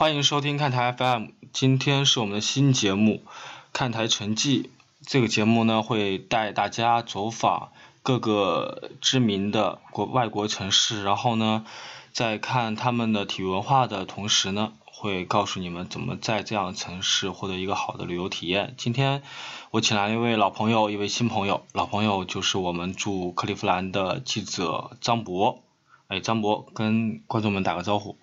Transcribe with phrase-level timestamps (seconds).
[0.00, 3.22] 欢迎收听看台 FM，今天是我们的新节目
[3.74, 4.62] 《看台成绩》。
[5.06, 7.70] 这个节目呢，会带大家走访
[8.02, 11.66] 各个知名的国外国城市，然后呢，
[12.14, 18.74] 在看他们的体育文化的同时呢，会告诉你们怎么在这样的城市获得一个好的旅游体验。
[18.78, 19.22] 今天
[19.70, 21.66] 我请来了一位老朋友，一位新朋友。
[21.74, 25.62] 老朋友就是我们驻克利夫兰的记者张博。
[26.08, 28.16] 哎，张博跟观众们打个招呼。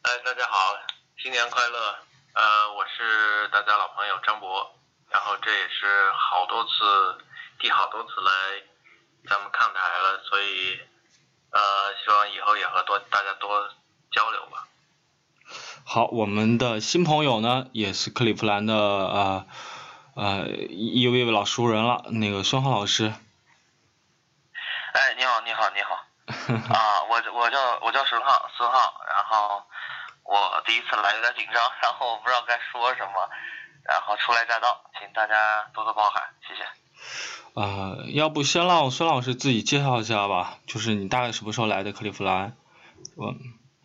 [0.00, 0.56] 哎，大家好，
[1.20, 1.98] 新年快乐！
[2.34, 4.72] 呃，我是大家老朋友张博，
[5.10, 7.18] 然后这也是好多次，
[7.58, 8.30] 第好多次来
[9.28, 10.78] 咱们看台了，所以
[11.50, 11.60] 呃，
[11.96, 13.68] 希望以后也和多大家多
[14.12, 14.68] 交流吧。
[15.84, 19.46] 好，我们的新朋友呢，也是克利夫兰的呃
[20.14, 23.12] 呃一一位老熟人了，那个孙浩老师。
[24.92, 25.96] 哎，你好，你好，你好。
[26.72, 29.64] 啊，我我叫我叫孙浩，孙浩，然后
[30.28, 33.30] 我第一次来有点紧张，然后我不知道该说什么，
[33.82, 36.68] 然后初来乍到，请大家多多包涵，谢谢。
[37.54, 42.54] 呃，要不先让孙老师自己介绍一下吧，就是你大概什么时候来的克利夫兰？
[43.16, 43.32] 我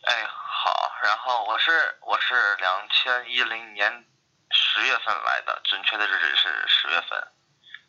[0.03, 1.72] 哎，好，然后我是
[2.02, 4.03] 我是两千一零年
[4.52, 7.26] 十月份来的，准确的日子是十月份，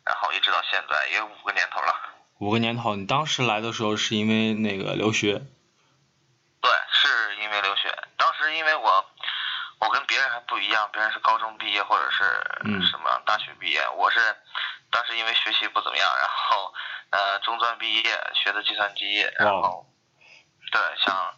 [0.05, 1.93] 然后一直到现在也有五个年头了。
[2.39, 5.41] 五个年头，你当时来的时候是因为那个留学？
[6.65, 7.95] 对，是因为留学。
[8.17, 9.05] 当时因为我
[9.79, 12.09] 我跟别人还不一样，别人是高中毕业或者
[12.63, 14.19] 嗯是什么大学毕业，我是
[14.89, 16.73] 当时因为学习不怎么样，然后
[17.11, 19.85] 呃中专毕业学的计算机，然后
[20.71, 21.35] 对想，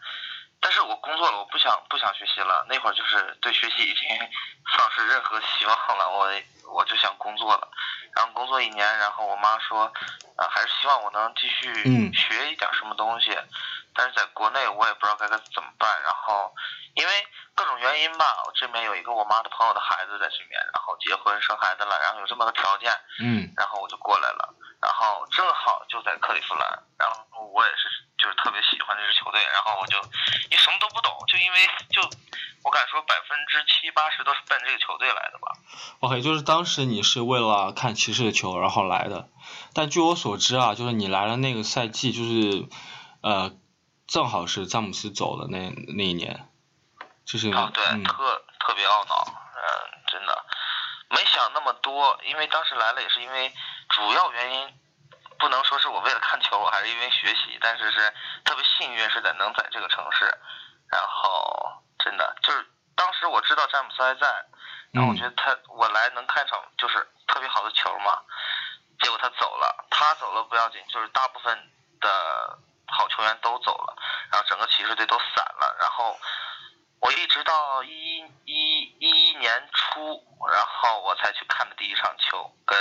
[0.61, 4.07] 但是我工作了，我不想不想学习了，那会儿就是对学习已经
[4.77, 6.31] 丧失任何希望了，我
[6.73, 7.67] 我就想工作了。
[8.15, 9.83] 然后工作一年，然后我妈说，
[10.37, 13.29] 啊、还是希望我能继续嗯学一点什么东西，
[13.97, 15.89] 但是在国内我也不知道该该怎么办。
[16.03, 16.53] 然后
[16.93, 17.11] 因为
[17.55, 24.53] 各种原因吧，我这边有一个我妈的朋友的孩子在这边，然后结婚生孩子了，然后有这么个条件，嗯然后我就过来了。
[24.79, 26.61] 然后正好就在克利夫兰，
[26.99, 31.57] 然后我也是就是特别喜欢这支球队，然后我就因为什么都不懂，就因为
[31.89, 31.99] 就
[32.63, 35.57] 我敢说百分之七八十都是奔这个球队来的吧。
[36.01, 39.27] ，OK，就是当时你是为了看骑士的球然后来的，
[39.73, 42.67] 但据我所知啊，就是你来了那个赛季，就是
[43.21, 43.51] 呃，
[44.07, 46.49] 正好是詹姆斯走的那那一年，
[47.25, 48.03] 就是啊，对，嗯。
[48.03, 49.63] 特特别懊恼，嗯，
[50.07, 50.45] 真的。
[51.09, 53.53] 没想那么多，因为当时来了也是因为
[53.89, 54.79] 主要原因，
[55.37, 58.13] 不能说是我为了看球，还是因为学习，但是是
[58.43, 60.25] 特别幸运是在能在这个城市，
[60.89, 64.45] 然后真的就是当时我知道詹姆斯还在，
[64.91, 66.95] 然后我觉得他我来能看场就是
[67.27, 68.21] 特别好的球嘛，
[69.01, 71.57] 结果他走了，他走了不要紧，就是大部分
[71.99, 73.95] 的好球员都走了，
[74.31, 76.17] 然后整个骑士队都散了，然后。
[76.99, 79.99] 我一直到一一一一年初，
[80.51, 82.75] 然后我才去看的第一场球，跟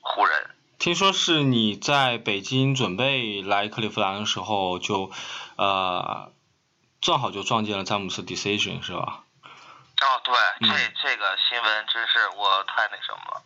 [0.00, 0.56] 湖人。
[0.80, 5.12] 听说是你在北京准备来克利夫兰的时候就，
[5.56, 6.32] 呃，
[7.00, 9.22] 正好就撞见了詹姆斯 decision 是吧？
[10.02, 13.42] 哦，对，嗯这这个新闻真是我太那什么了，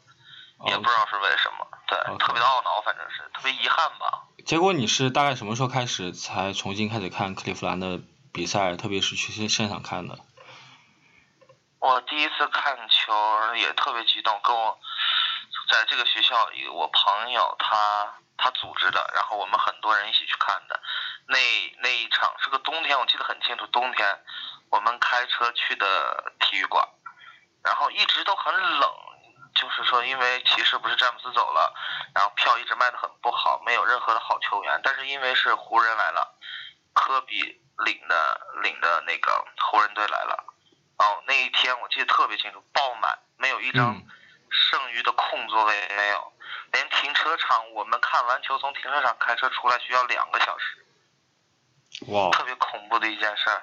[0.68, 4.24] 也哦不知道是为什么，对特别的懊恼，反正是特别遗憾吧。
[4.44, 7.98] 结果你是大概什么时候开始才重新开始看克利夫兰的
[8.30, 10.18] 比赛，特别是去现现场看的？
[11.78, 14.78] 我第一次看球也特别激动，跟我
[15.70, 20.78] 在这个学校有我朋友他他组织的，然后我们很多人一起去看的。
[21.26, 21.38] 那
[21.80, 24.06] 那一场是个冬天，我记得很清楚，冬天
[24.68, 26.86] 我们开车去的体育馆，
[27.62, 28.90] 然后一直都很冷，
[29.64, 31.72] 就是说因为骑士不是詹姆斯走了，
[32.14, 36.36] 然后票一直卖的很不好，没有任何的好球员，但是因为是湖人来了，
[36.92, 37.40] 科比
[37.84, 40.44] 领的领的那个湖人队来了。
[40.98, 44.06] 哦，那一天我记得特别清楚，爆满，没有一张嗯
[44.50, 46.32] 剩余的空座位没有，
[46.72, 50.86] 连停车场我们看完球从停车场开车出来需要两个小时，
[52.08, 53.62] 哇，特别恐怖的一件事儿。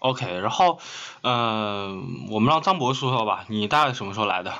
[0.00, 0.80] OK，然后，
[1.24, 4.52] 嗯、我们让张博说说吧，你大概什么时候来的？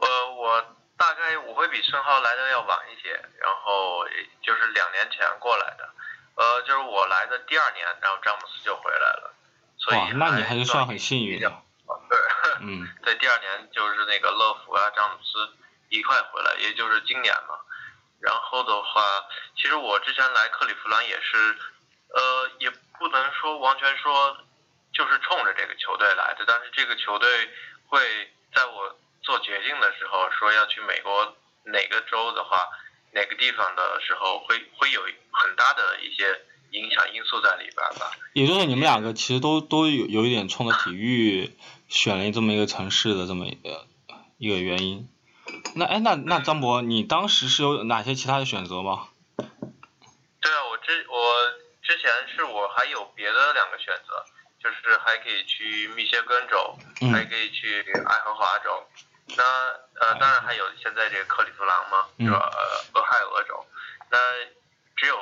[0.00, 5.88] 呃，我大概我会比孙浩来的要晚一些，然后也就是两年前过来的。
[6.36, 9.34] 呃，就是我来的第二年，然后詹姆斯就回来了，
[9.78, 11.50] 所以哇，那你还是算很幸运的。
[12.08, 12.18] 对，
[12.60, 15.48] 嗯 在第二年就是那个乐福啊、詹姆斯
[15.88, 17.54] 一块回来，也就是今年嘛。
[18.20, 19.24] 然后的话，
[19.56, 21.56] 其实我之前来克利夫兰也是，
[22.14, 24.36] 呃，也不能说完全说
[24.92, 27.28] 就是冲着这个球队来的，但是这个球队
[27.88, 28.00] 会
[28.54, 32.56] 在我做决定的时候说要去美国哪个州的话，
[33.10, 35.02] 哪个地方的时候，会会有
[35.32, 36.40] 很大的一些
[36.70, 38.12] 影响因素在里边吧。
[38.34, 41.50] 也就是你们两个其实都都有有一点冲着体育
[41.88, 43.84] 选了这么一个城市的这么一个
[44.38, 45.08] 一个原因。
[45.74, 49.08] 那哎，那那张博，你当时是有哪些其他的选择吗？
[49.36, 51.50] 对啊，我之我
[51.82, 54.24] 之前是我还有别的两个选择，
[54.62, 58.86] 就是还可以去密歇根州，嗯还可以去爱荷华州。
[59.34, 59.42] 那
[60.00, 62.50] 呃，当然还有现在这个克利夫兰嘛，嗯是吧？
[62.52, 63.66] 呃，俄亥俄州。
[64.10, 64.18] 那
[64.96, 65.16] 只有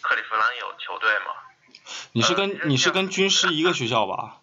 [0.00, 1.34] 克利夫兰有球队嘛？
[2.12, 4.36] 你是呃跟你是跟军师一个学校吧？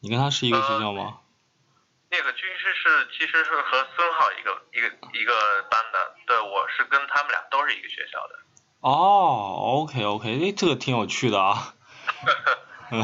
[0.00, 1.18] 你跟他是一个学校呃吗？
[2.10, 4.86] 那个军师是其实是和孙浩一个一个
[5.18, 8.38] 一个班的，对我是跟他们俩都是一个学校的。
[8.80, 11.74] 哦，OK OK，哎，这个挺有趣的啊。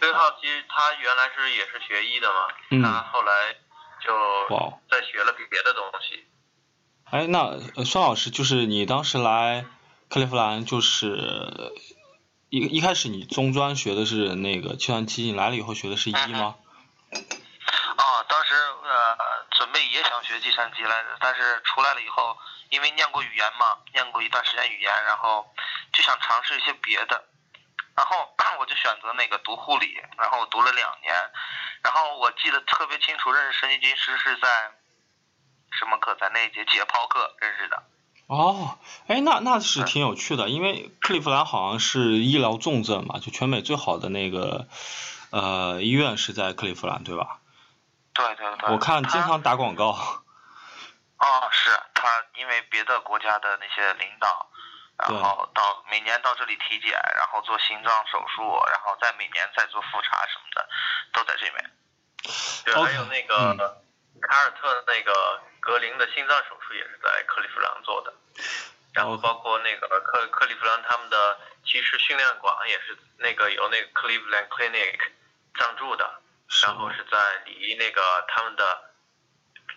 [0.00, 3.56] 孙浩其实他原来是也是学医的嘛，嗯他后来
[4.00, 4.14] 就
[4.54, 6.26] 哇，再学了别的东西。
[7.10, 9.64] 哎，那呃孙老师，就是你当时来
[10.08, 11.72] 克利夫兰，就是
[12.50, 16.56] 一一开始你中专学的是那个计算机，你来了以后学的是一吗？
[17.96, 18.54] 啊，当时
[18.84, 19.16] 呃
[19.52, 22.36] 准备也想学计算机来着，但是出来了以后，
[22.70, 25.46] 因为念过语言嘛，念过一段时间语言，然后
[25.92, 27.24] 就想尝试一些别的，
[27.98, 31.12] 然后 我就选择那个读护理，然后我读了两年，
[31.82, 34.70] 然后我记得特别清楚，认识神经军师是在
[35.72, 37.82] 什么课，在那一节解剖课认识的。
[38.28, 38.78] 哦，
[39.08, 44.68] 哎，那那是挺有趣的，因为克利夫兰好像是医疗重镇嘛，就全美最好的那个
[45.30, 47.40] 呃医院是在克利夫兰，对吧？
[48.14, 48.70] 对对对。
[48.70, 49.86] 我看经常打广告。
[49.86, 54.46] 哦，是他因为别的国家的那些领导，
[54.98, 60.68] 然后到每年到这里体检，然后做心脏手术，然后再每年再做复查什么的，
[61.12, 61.70] 都在这边。
[62.64, 63.80] 对还有那个
[64.20, 68.12] 凯尔特那个格林的心脏手术也是在克利夫兰做的，
[68.92, 74.98] 然后包括那个克克利夫兰他们的骑士训练馆也是那个由那个 Cleveland Clinic
[75.56, 76.20] 赞助的，
[76.64, 78.90] 然后是在离那个他们的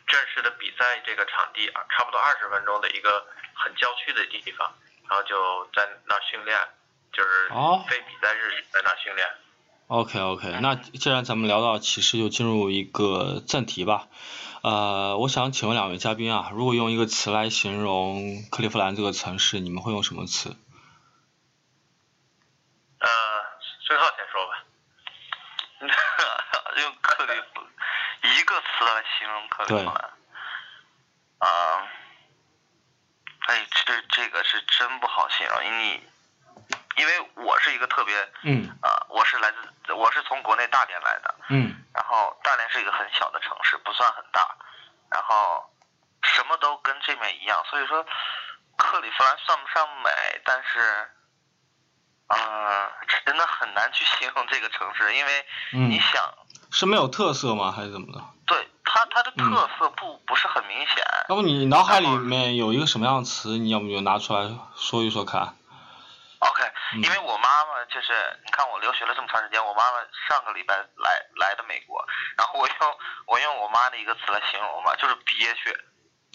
[0.07, 4.73] 正式的比赛这个场地啊差不多二十分钟的一个很郊区的地方，
[5.11, 6.57] 然后就在那训练，
[7.11, 9.27] 就是哦非比赛日在那训练。
[9.87, 14.07] OK OK，那既然咱们聊到骑士，就进入一个正题吧。
[14.63, 20.55] 呃，我想请问两位嘉宾啊，如果用一个词来形容克利夫兰这个城市，你们会用什么词？
[22.99, 23.09] 呃，
[23.85, 24.63] 孙浩先说吧。
[26.81, 27.61] 用克利夫
[28.23, 30.09] 一个词来形容克利夫兰，
[31.39, 31.47] 啊、
[33.51, 36.09] 哎，这这个是真不好形容，因为
[36.95, 39.51] 因为我是一个特别嗯啊、我是来
[39.85, 44.55] 自我是从国内大连来的，嗯然后大连是一个很小的城市，不算很大，
[45.11, 45.69] 然后
[46.23, 48.05] 什么都跟这面一样，所以说
[48.77, 50.09] 克利夫兰算不上美，
[50.45, 51.11] 但是，
[52.27, 52.89] 嗯、
[53.25, 56.33] 真的很难去形容这个城市，因为你嗯，想，
[56.71, 57.69] 是没有特色吗？
[57.69, 58.23] 还是怎么的？
[58.47, 60.97] 对它它的嗯特色不、不是很明显，
[61.29, 65.55] 要不你脑海里面有一个什么样的词，你要不就拿出来说一说看。
[66.39, 66.63] OK，
[66.95, 68.11] 嗯因为我妈妈就是，
[68.43, 72.05] 你看我留学了这么长时间，我妈妈上个礼拜来来的美国，
[72.35, 72.75] 然后我用
[73.27, 75.71] 我用我妈的一个词来形容嘛，就是憋屈。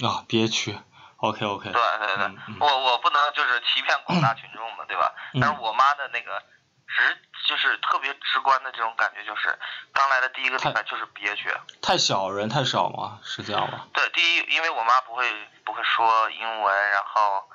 [0.06, 0.78] 啊，憋屈。
[1.18, 1.70] OK OK。
[1.72, 5.12] 对对对，我我不能就是欺骗广大群众嘛，对吧？
[5.34, 6.42] 嗯但是我妈的那个
[6.88, 9.59] 直就是特别直观的这种感觉，就是
[9.93, 11.52] 刚来的第一个礼拜就是憋屈。
[11.83, 13.19] 太小人太少吗？
[13.23, 13.87] 是这样吗？
[13.93, 15.31] 对，第一，因为我妈不会
[15.64, 17.49] 不会说英文，然后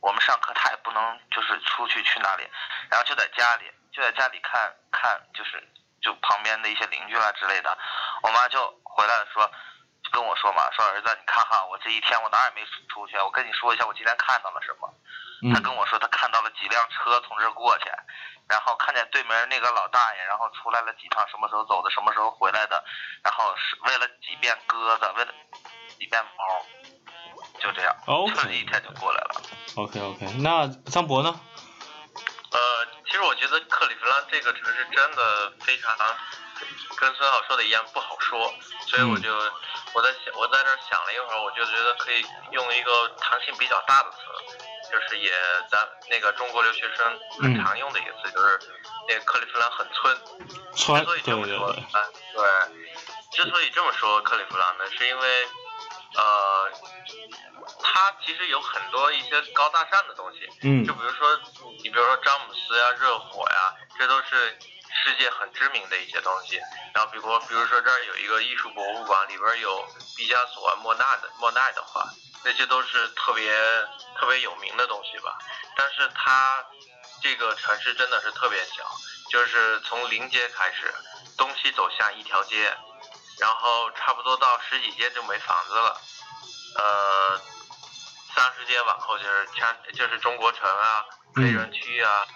[0.00, 2.48] 我们上课她也不能就是出去去哪里，
[2.90, 5.62] 然后就在家里就在家里看看就是
[6.00, 7.76] 就旁边的一些邻居啦之类的，
[8.22, 9.50] 我妈就回来说。
[10.00, 14.88] 就跟我说嘛，说儿子，你看哈，我这一天我哪儿也没出去，我跟你说一下我今天看到了什么。
[15.52, 17.90] 他嗯跟我说他看到了几辆车从这儿过去，
[18.48, 22.82] 然后看见对门那个老大爷，然后出来了几趟，什么时候走的，什么时候回来的，
[23.22, 25.32] 然后是为了几遍鸽子，为了
[25.98, 26.64] 几遍猫，
[27.60, 29.42] 就这样就这一天就过来了。
[29.76, 30.26] OK OK。
[30.38, 31.40] 那张博呢？
[32.50, 32.58] 呃，
[33.04, 35.94] 其实我觉得克利夫兰这个城市真的非常，
[36.96, 38.50] 跟孙浩说的一样不好说，
[38.86, 39.30] 所以我就、
[39.92, 44.16] 我在想，我在这儿想了一会儿，我就觉得可以用一个弹性比较大的词，
[44.90, 45.30] 就是也
[45.70, 47.06] 咱那个中国留学生
[47.40, 48.58] 很嗯常用的一个词，就是
[49.08, 50.16] 那个克利夫兰很村。
[50.74, 55.48] 村之所以这么说，对对对，啊，对，之所以这么说克利夫兰呢，是因为，
[56.14, 56.70] 呃，
[57.82, 61.40] 它其实有很多一些高大上的东西，嗯就比如说，
[61.82, 64.58] 你比如说詹姆斯呀、热火呀，这都是
[65.04, 66.60] 世界很知名的一些东西。
[66.94, 69.84] 然后，比如比如说这儿有一个艺术博物馆，里边有
[70.16, 72.02] 毕加索啊、莫奈的莫奈的画，
[72.44, 73.52] 那些都是特别
[74.18, 75.38] 特别有名的东西吧。
[75.76, 76.64] 但是它
[77.22, 78.84] 这个城市真的是特别小，
[79.30, 80.92] 就是从临街开始，
[81.36, 82.76] 东西走向一条街，
[83.40, 86.00] 然后差不多到十几街就没房子了，
[86.76, 87.40] 呃，
[88.34, 91.04] 三十街往后就是像就是中国城啊、
[91.36, 92.26] 嗯黑人区啊，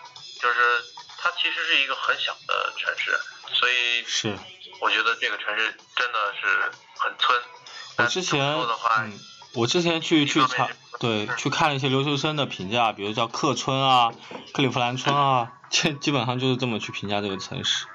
[0.40, 0.84] 就是
[1.18, 3.18] 它其实是一个很小的城市，
[3.54, 4.38] 所以是。
[4.80, 7.40] 我觉得这个城市真的是很村。
[7.98, 9.18] 我之前的话，嗯，
[9.54, 10.68] 我之前去去查
[10.98, 14.12] 对，嗯去看了一些留学生的评价，比如叫克村啊、
[14.54, 17.86] 克利夫兰村啊，基基本上就是这么去评价这个城市。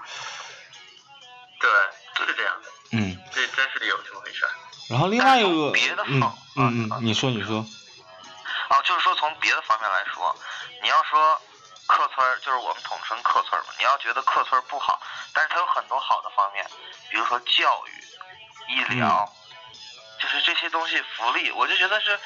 [1.60, 1.70] 对，
[2.16, 4.46] 就是这样的，嗯，这真是有这么回事。
[4.90, 6.22] 然后另外一个别的，嗯
[6.56, 10.36] 嗯啊嗯，你说你说，哦，就是说从别的方面来说，
[10.84, 11.42] 你要说
[11.88, 13.70] 客村儿，就是我们统称客村儿嘛。
[13.80, 15.02] 你要觉得客村儿不好，
[15.34, 16.66] 但是它有很多好的方面，
[17.10, 19.32] 比如说教育、医疗，
[20.27, 22.19] 就是这些东西福利，我就觉得是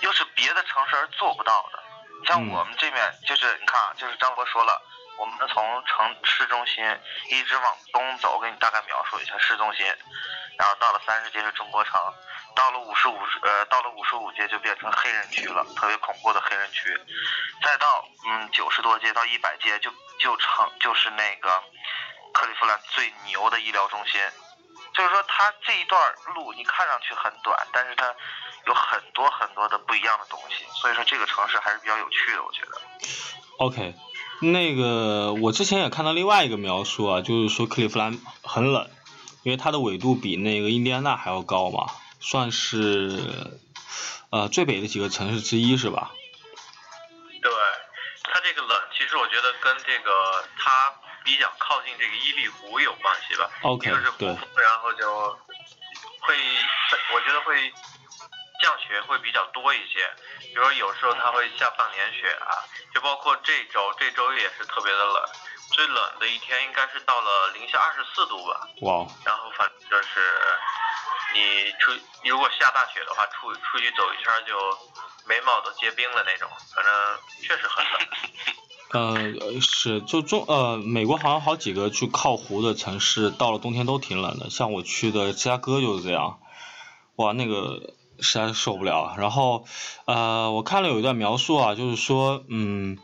[0.00, 1.78] 又是别的城市而做不到的。
[2.26, 4.82] 像嗯我们这边，就是你看啊，就是张博说了，
[5.18, 6.84] 我们从城市中心
[7.30, 9.86] 一直往东走，我给你大概描述一下市中心，
[10.58, 11.92] 然后到了三十街是中国城，
[12.56, 16.92] 到了五十五呃到了五十五街就变成黑人区了，特别恐怖的黑人区，
[17.62, 21.62] 再到嗯九十多街到一百街就就成就是那个
[22.34, 24.20] 克利夫兰最牛的医疗中心，
[24.98, 28.12] 就是说它这一段路你看上去很短，但是它
[28.66, 32.72] 有很多很多的不一样的东西，所以说这个城市还是比较有趣的，我觉得。
[33.58, 33.94] OK，
[34.40, 38.90] 那个我之前也看到另外一个描述啊，就是说克利夫兰很冷，
[39.44, 41.86] 因为它的纬度比那个印第安纳还要高嘛，
[42.18, 43.56] 算是
[44.30, 46.10] 呃最北的几个城市之一是吧？
[47.40, 47.52] 对，
[48.24, 50.57] 它这个冷，其实我觉得跟这个它
[51.28, 53.50] 比较靠近这个伊利湖有关系吧。
[53.60, 55.38] 个是对湖，然后就
[56.22, 56.34] 会，
[57.12, 57.70] 我觉得会
[58.62, 60.10] 降雪会比较多一些。
[60.40, 65.22] 比如说有时候它会下半年雪啊，就包括这周，这周也是特别的冷，
[65.74, 68.66] 最冷的一天应该是到了零下二十四度吧。
[68.80, 70.58] 哇，然后反正就是
[71.34, 71.92] 你出
[72.24, 74.56] 你如果下大雪的话，出出去走一圈就
[75.26, 78.00] 眉毛都结冰了那种，反正确实很冷。
[78.92, 86.38] 呃是就中呃美国好像好几个去靠湖的城市，到了冬天都挺冷的，像我去的芝加哥就是这样，
[87.16, 89.14] 哇那个实在受不了。
[89.18, 89.64] 然后
[90.06, 92.98] 呃我看了有一段描述啊，就是说嗯。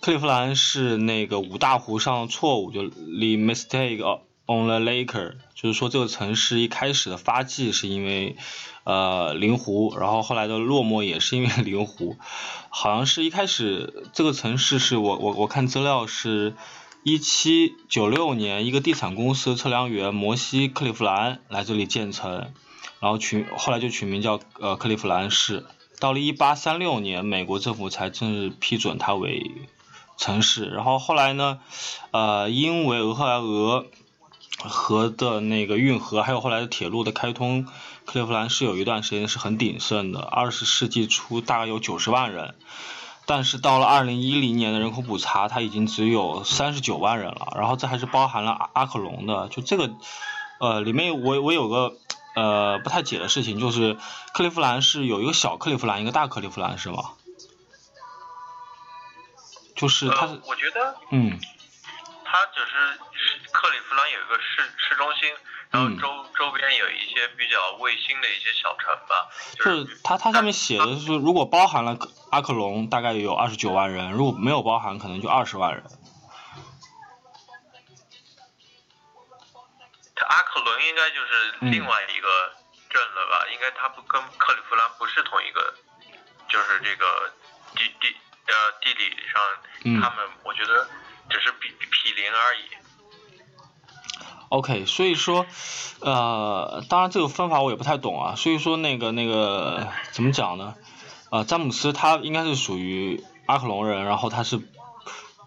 [0.00, 4.04] 克利夫兰是那个五大湖上的错误，就 the mistake
[4.44, 8.36] on the lake，就是说这个城市一开始的发迹是因为
[8.84, 12.16] 呃灵湖，然后后来的落寞也是因为 灵湖，
[12.68, 16.54] 好像是一开始这个城市是我我我看资料是
[17.02, 22.52] 一七九六年一个地产公司测量员摩西克利夫兰来这里建成，
[23.00, 25.66] 然后取后来就取名叫呃克利夫兰市，
[25.98, 29.50] 到了一八三六年美国政府才正式批准它为
[30.16, 31.58] 城市，然后后来呢，
[32.12, 33.86] 呃，因为俄亥俄
[34.58, 37.66] 河的那个运河，还有后来的铁路的开通，
[38.06, 42.54] 克利夫兰是有一段时间是很鼎盛的，二十世纪初大概有九十万人，
[43.26, 49.90] 但是到了二零一零年的人口普查，它已经只有三十九万人了，然后这还是包含了阿阿克隆的，就这个，
[50.60, 51.96] 呃，里面我我有个
[52.36, 53.96] 呃不太解的事情，就是
[54.32, 57.12] 克利夫兰是有一个小克利夫兰，一个大克利夫兰是吗？
[59.74, 61.40] 就是它是呃，我觉得嗯
[62.34, 62.98] 它只是
[63.52, 65.32] 克利夫兰有一个市市中心，
[65.70, 69.30] 然后嗯周、周边有一些比较卫星的一些小城吧。
[69.54, 71.96] 就是是它它上面写的是，如果包含了
[72.32, 75.84] 阿克隆，大概有二十九万人；如果没有包含，可能就二十万人。
[80.16, 82.52] 它阿克伦应该就是嗯另外一个
[82.90, 83.46] 镇了吧？
[83.52, 85.72] 应该它不跟克利夫兰不是同一个，
[86.48, 87.32] 就是这个
[87.76, 88.16] 地地
[88.48, 89.40] 呃地理上，
[89.84, 90.88] 嗯他们我觉得
[91.30, 92.60] 只是比比毗邻而已。
[94.50, 95.46] OK，所以说，
[96.00, 98.36] 呃，当然这个分法我也不太懂啊。
[98.36, 100.74] 所以说那个那个怎么讲呢？
[101.30, 104.60] 呃，詹姆斯他应该是属于阿克隆人，然后他是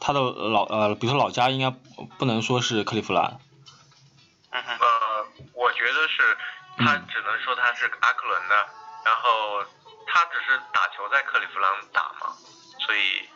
[0.01, 1.69] 他的老呃，比如说老家应该
[2.17, 3.39] 不能说是克利夫兰。
[4.49, 6.37] 嗯哼，呃，我觉得是，
[6.77, 8.55] 他嗯只能说他是阿克伦的，
[9.05, 9.63] 然后
[10.07, 12.35] 他只是打球在克利夫兰打嘛，
[12.85, 13.29] 所以，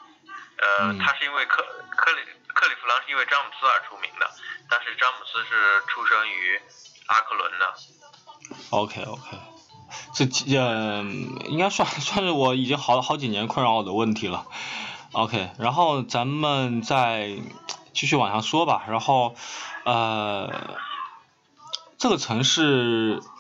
[0.62, 4.30] 呃，嗯他是因为克克里克利夫兰是因为詹姆斯而出名的，
[4.70, 6.62] 但是詹姆斯是出生于
[7.08, 7.74] 阿克伦的。
[8.70, 9.38] OK OK，
[10.14, 10.26] 这
[10.58, 11.04] 呃
[11.48, 14.46] 应该算算是我已经好好几年困扰我的问题了。
[15.14, 17.38] OK，然后咱们再
[17.94, 18.84] 继续往下说吧。
[18.88, 19.36] 然后
[19.84, 20.78] 呃，
[21.98, 23.31] 这个城市啊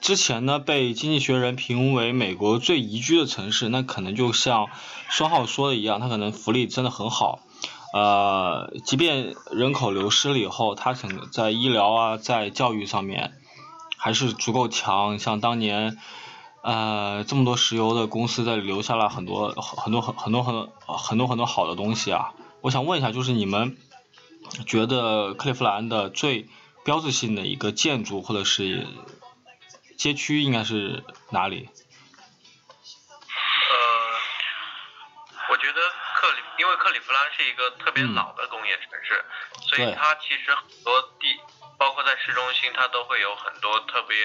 [0.00, 4.66] 之前呢被经济学人评为美国最宜居的城市，那可能就像
[5.08, 7.40] 双浩说的一样，它可能福利真的很好。
[7.92, 13.32] 呃，即便人口流失了以后，它可能在医疗啊，在教育上面。
[14.00, 15.98] 还是足够强，像当年，
[16.62, 22.32] 呃，这么多石油的公司在留下了很多很多很很多很多很多很多好的东西啊。
[22.60, 23.76] 我想问一下，就是你们
[24.68, 26.46] 觉得克利夫兰的最
[26.84, 28.86] 标志性的一个建筑或者是
[29.98, 31.68] 街区应该是哪里？
[33.68, 33.76] 呃，
[35.50, 35.80] 我觉得
[36.14, 39.24] 克里，因为克利夫兰是一个特别嗯老的工业城市，
[39.68, 41.40] 所以它其实很多地，
[41.76, 44.16] 包括在市中心，它都会有很多特别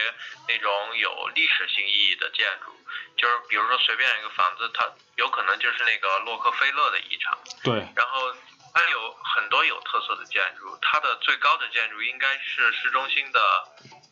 [0.48, 2.72] 那种有历史性意义的建筑。
[3.18, 8.32] 就是比如说随便一个房子，它有可能就是那个洛克菲勒的遗产，对，然后
[8.76, 13.40] 它有很多有特色的建筑，它的最高的建筑应该是市中心的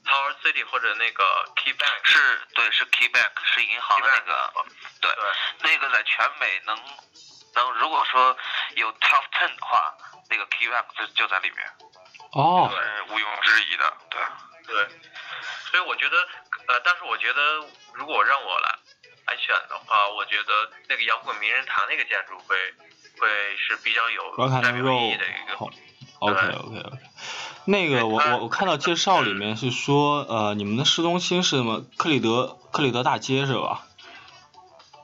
[0.06, 1.24] Tower City 或者那个
[1.56, 2.00] Key Bank。
[2.04, 4.54] 是对，是 Keybank，是银行的那个，
[5.02, 5.24] 对，对，
[5.62, 6.76] 那个在全美能
[7.56, 8.38] 能，如果说
[8.76, 9.96] 有 Top Ten 的话，
[10.30, 11.72] 那个 Keybank 就就在里面，
[12.34, 14.22] 哦，是毋庸置疑的，对。
[14.68, 14.88] 对，
[15.72, 16.18] 所以我觉得，
[16.68, 17.42] 呃，但是我觉得，
[17.94, 18.70] 如果让我来
[19.26, 22.56] 来选的话，我觉得那个摇滚名人堂那个建筑会
[23.20, 25.58] 会是比较有代表意义的一个。
[26.22, 27.00] 好，OK OK OK。
[27.66, 31.84] 那个我我我看到介绍里面是说，呃，你们的市中心是什么？
[31.98, 33.88] 克里德克里德大街是吧？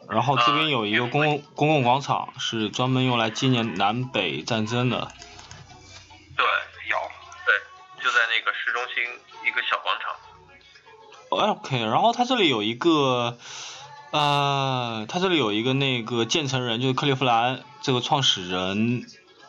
[0.08, 5.12] 然后这边有一个公共公共广场，是专门用来纪念南北战争的。
[6.38, 6.46] 对，
[6.88, 6.98] 有，
[7.46, 9.04] 对，就在那个市中心
[9.46, 10.16] 一个小广场。
[11.30, 13.38] OK，然后它这里有一个，
[14.12, 19.06] 呃，它这里有一个那个建成人，就是克利夫兰这个创始人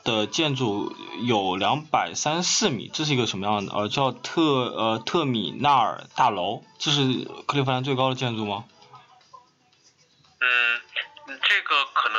[0.08, 3.74] 的建筑有两百三十四米，这是一个什么样的？
[3.74, 7.02] 呃，叫特呃特米纳尔大楼，这是
[7.46, 8.64] 克利夫兰最高的建筑吗？
[10.40, 10.48] 嗯，
[11.26, 12.16] 这个可能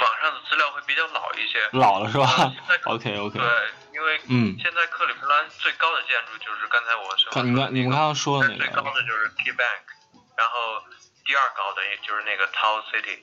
[0.00, 1.60] 网上的资料会比较老一些。
[1.72, 2.26] 老了是吧
[2.86, 3.48] ？OK OK，对，
[3.92, 9.84] 因为嗯现在克利夫兰最高的建筑就是刚才我说你们你们刚刚说的那个最高，的就是 Key Bank，
[10.38, 10.80] 然后
[11.26, 13.20] 第二高的也就是那个 Tower City，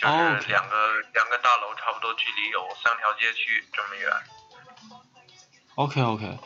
[0.00, 0.12] 就哦
[0.48, 0.76] 两个、
[1.12, 4.10] 两个大楼差不多距离有三条街区这么远。
[5.74, 6.38] OK OK，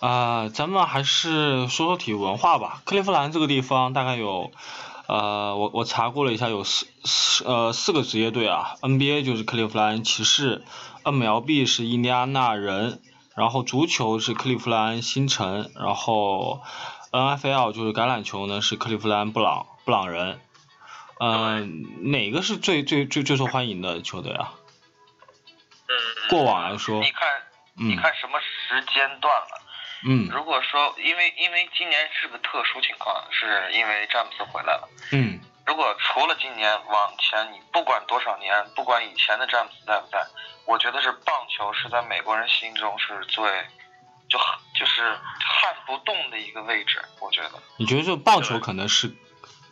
[0.00, 2.82] 啊、咱们还是说说体育文化吧。
[2.86, 4.52] 克利夫兰这个地方大概有，
[5.06, 10.64] 呃，我我查过了一下，有四四呃四个职业队啊，NBA 就是克利夫兰骑士
[11.02, 13.00] ，MLB 是印第安纳人，
[13.36, 16.62] 然后足球是克利夫兰新城，然后
[17.10, 20.40] NFL 就是橄榄球呢是克利夫兰布朗布朗人。
[21.20, 24.54] 嗯、哪个是最最最最受欢迎的球队啊？
[25.88, 25.94] 嗯，
[26.28, 27.28] 过往来说你，看，
[27.74, 29.62] 你嗯看什么时间段了？
[30.06, 34.88] 嗯如果说，因为因为今年是个特殊情况，是因为詹姆斯回来了。
[35.12, 40.22] 嗯如果除了今年往前，你不管多少年，不管以前的詹姆斯在不在，
[40.66, 43.42] 我觉得是棒球是在美国人心中是最
[44.28, 44.38] 就
[44.78, 47.02] 就是撼不动的一个位置。
[47.18, 49.10] 我觉得，你觉得这棒球可能是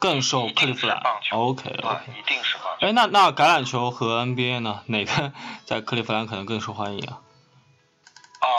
[0.02, 2.88] 更受克利夫兰？OK 对一定是棒球。
[2.88, 4.82] 哎，那那橄榄球和 NBA 呢？
[4.86, 5.32] 哪个
[5.64, 7.22] 在克利夫兰可能更受欢迎啊？
[8.40, 8.50] 啊，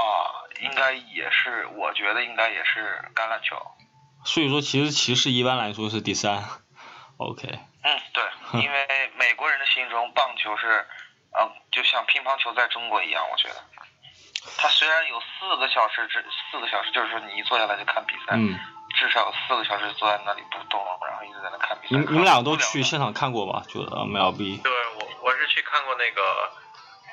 [0.61, 3.57] 应该也是，我觉得应该也是橄榄球。
[4.23, 6.45] 所以说，其实骑士一般来说是第三。
[7.17, 7.45] OK，
[7.83, 8.87] 嗯，对，因为
[9.19, 10.87] 美国人的心中棒球是，
[11.37, 13.55] 嗯、就像乒乓球在中国一样，我觉得。
[14.57, 18.57] 它虽然有四个小时，之四个小时，就是说你一坐下来就看比赛，嗯，
[19.03, 21.91] 至少四个小时坐在那里不动，然后一直在那看比赛。
[21.91, 23.61] 你们你们两个都去现场看过吧？
[23.67, 24.63] 就 MLB。
[24.63, 26.23] 对我我是去看过那个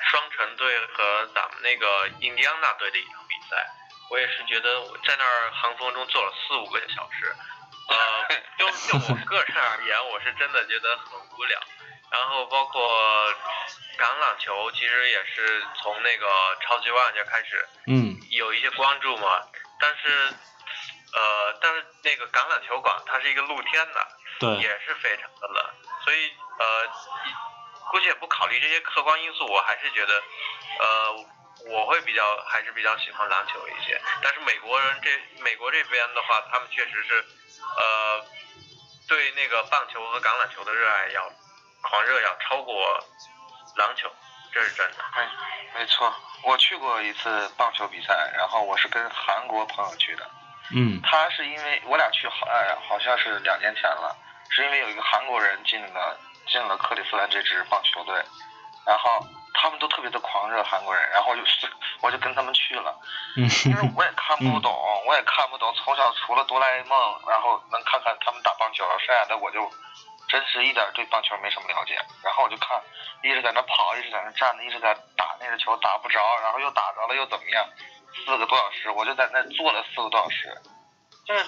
[0.08, 3.66] 双城队和咱们那个印第安纳队的一场比赛，
[4.08, 7.34] 我也是觉得我在那儿寒风中坐了四五个小时，
[7.90, 7.96] 呃，
[8.56, 11.58] 就就我个人而言，我是真的觉得很无聊。
[12.12, 12.80] 然后包括
[13.98, 16.26] 橄榄球，其实也是从那个
[16.62, 19.42] 超级碗就开始嗯有一些关注嘛，
[19.80, 20.32] 但是
[21.12, 25.64] 呃，但是那个橄榄球馆它是一个露天的，对也是非常的冷，
[26.04, 30.22] 所以呃，一姑且不考虑这些客观因素，我还是觉得，
[30.78, 31.12] 呃，
[31.70, 34.00] 我会比较还是比较喜欢篮球一些。
[34.22, 37.24] 但是美国人这美国这边的话，他们确实是，
[37.76, 38.24] 呃，
[39.08, 41.32] 对那个棒球和橄榄球的热爱要
[41.82, 43.04] 狂热要超过
[43.74, 44.08] 篮球，
[44.52, 45.04] 这是真的。
[45.16, 50.30] 没没错，我去过一次棒球比赛，然后我是跟韩国朋友去的。
[50.74, 51.00] 嗯。
[51.02, 54.16] 他是因为我俩去好，哎，好像是两年前了，
[54.50, 58.14] 是因为有一个韩国人进了进了克利夫兰这支棒球队，
[58.86, 61.68] 然后他们都特别的狂热韩国人，然后就是
[62.00, 62.94] 我就跟他们去了，
[63.36, 64.72] 嗯因为我也看不懂，
[65.06, 69.70] 我也看不懂，从小除了哆啦 A 梦，然后能看看他们打棒球，剩下的我就
[70.28, 72.80] 真是一点对棒球没什么了解，然后我就看
[73.22, 77.66] 一直在那跑，一直在那站着，一直在打那个球打不着，然后又打着了又怎么样，
[78.24, 80.56] 四个多小时，我就在那坐了四个多小时，
[81.26, 81.44] 就是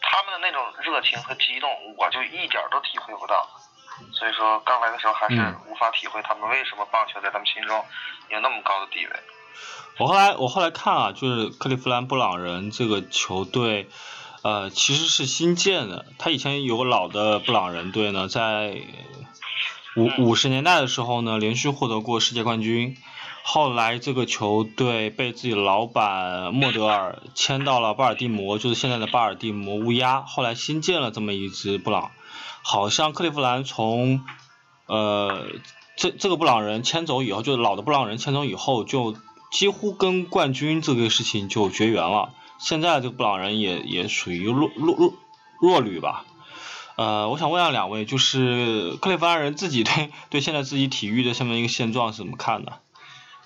[0.00, 3.48] 他们的那种热情和激动，我就一点都体会不到。
[4.12, 7.84] 所以说，刚来的时候还是嗯无法体会他们为什么棒球在他们心中
[8.30, 9.12] 有那么高的地位。
[9.98, 13.88] 我后来我后来看啊，就是克利夫兰布朗人这个球队，
[14.42, 16.06] 呃，其实是新建的。
[16.18, 18.82] 他以前有个老的布朗人队呢，在
[19.96, 22.96] 五五十年代的时候呢，连续获得过世界冠军。
[23.44, 30.22] 后来这个球队被自己老板莫德尔签到了巴尔的摩，就是现在的巴尔的摩乌鸦。
[30.22, 32.12] 后来新建了这么一支布朗，
[32.62, 34.24] 好像克利夫兰从
[34.86, 35.46] 呃
[35.96, 39.16] 这这个布朗人迁走以后，就是老的布朗人迁走以后，就
[39.50, 42.32] 几乎跟冠军这个事情就绝缘了。
[42.58, 45.14] 现在这个布朗人也也属于弱弱弱
[45.60, 46.24] 弱旅吧。
[46.96, 52.80] 呃，我想问下两位，就是克利夫兰人自己对对现在自己体育的这么一个现状是怎么看的？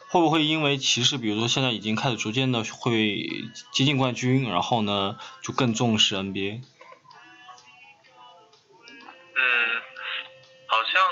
[0.08, 3.28] 会不会因为骑士，比如说现在已经开始逐渐的会
[3.72, 6.62] 接近冠军，然后呢就更重视 NBA？
[9.34, 9.42] 嗯，
[10.68, 11.02] 好像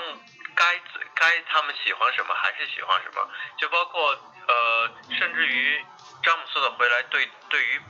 [0.55, 0.81] 该
[1.13, 4.11] 该他们喜欢什么还是喜欢什么，就包括
[4.47, 5.77] 呃，甚至于
[6.23, 7.81] 詹姆斯的回来对对于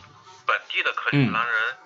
[0.46, 1.78] 本地的克利夫兰人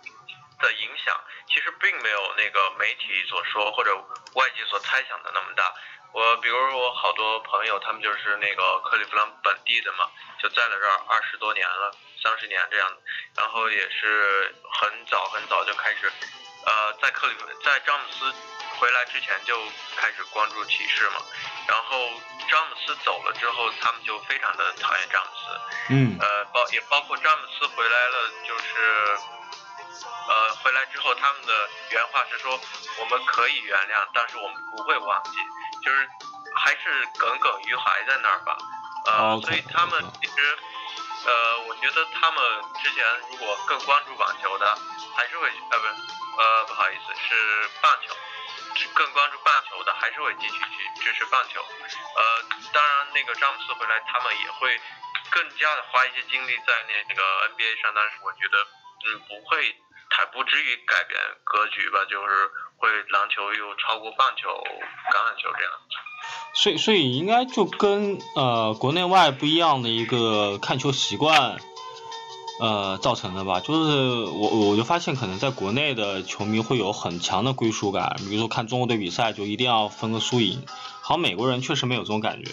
[0.59, 1.15] 的影响，
[1.47, 3.95] 其实并没有那个媒体所说或者
[4.35, 5.73] 外界所猜想的那么大。
[6.11, 10.09] 我比如说我好多朋友，他们就是那个克利夫兰本地的嘛，
[10.41, 11.91] 就在了这儿二十多年了，
[12.23, 12.91] 三十年这样，
[13.37, 16.11] 然后也是很早很早就开始，
[16.65, 18.33] 呃，在克利夫在詹姆斯
[18.79, 19.55] 回来之前就
[19.97, 21.21] 开始关注骑士嘛，
[21.67, 22.09] 然后
[22.49, 26.17] 詹姆斯走了之后，他们就非常的讨厌詹姆斯，嗯。
[26.19, 29.17] 呃，包也包括詹姆斯回来了，就是，
[30.03, 32.59] 呃，回来之后他们的原话是说，
[32.99, 35.31] 我们可以原谅，但是我们不会忘记，
[35.83, 36.07] 就是
[36.55, 38.57] 还是耿耿于怀在那儿吧，
[39.05, 40.57] 呃所以他们其实，
[41.25, 42.41] 呃，我觉得他们
[42.83, 44.77] 之前如果更关注网球的，
[45.15, 45.93] 还是会，呃，不是，
[46.37, 48.15] 呃，不好意思，是棒球。
[48.93, 51.59] 更关注棒球的，还是会继续去支持棒球。
[51.61, 52.23] 呃，
[52.71, 54.79] 当然，那个詹姆斯回来，他们也会
[55.31, 58.67] 更加的花一些精力在那那个 NBA 上，但是我觉得，
[59.07, 59.75] 嗯，不会
[60.19, 62.27] 还不至于改变格局吧，就是
[62.75, 65.71] 会篮球又超过棒球、橄榄球这样。
[66.53, 71.57] 所以所以应该就跟呃国内外不一样的一个看球习惯，
[72.59, 73.61] 呃造成的吧。
[73.61, 80.65] 就是我我就发现可能在国内的球迷会有很强的归属感，比如说看中国队比赛就一定要分个输赢，
[81.01, 82.51] 好像美国人确实没有这种感觉。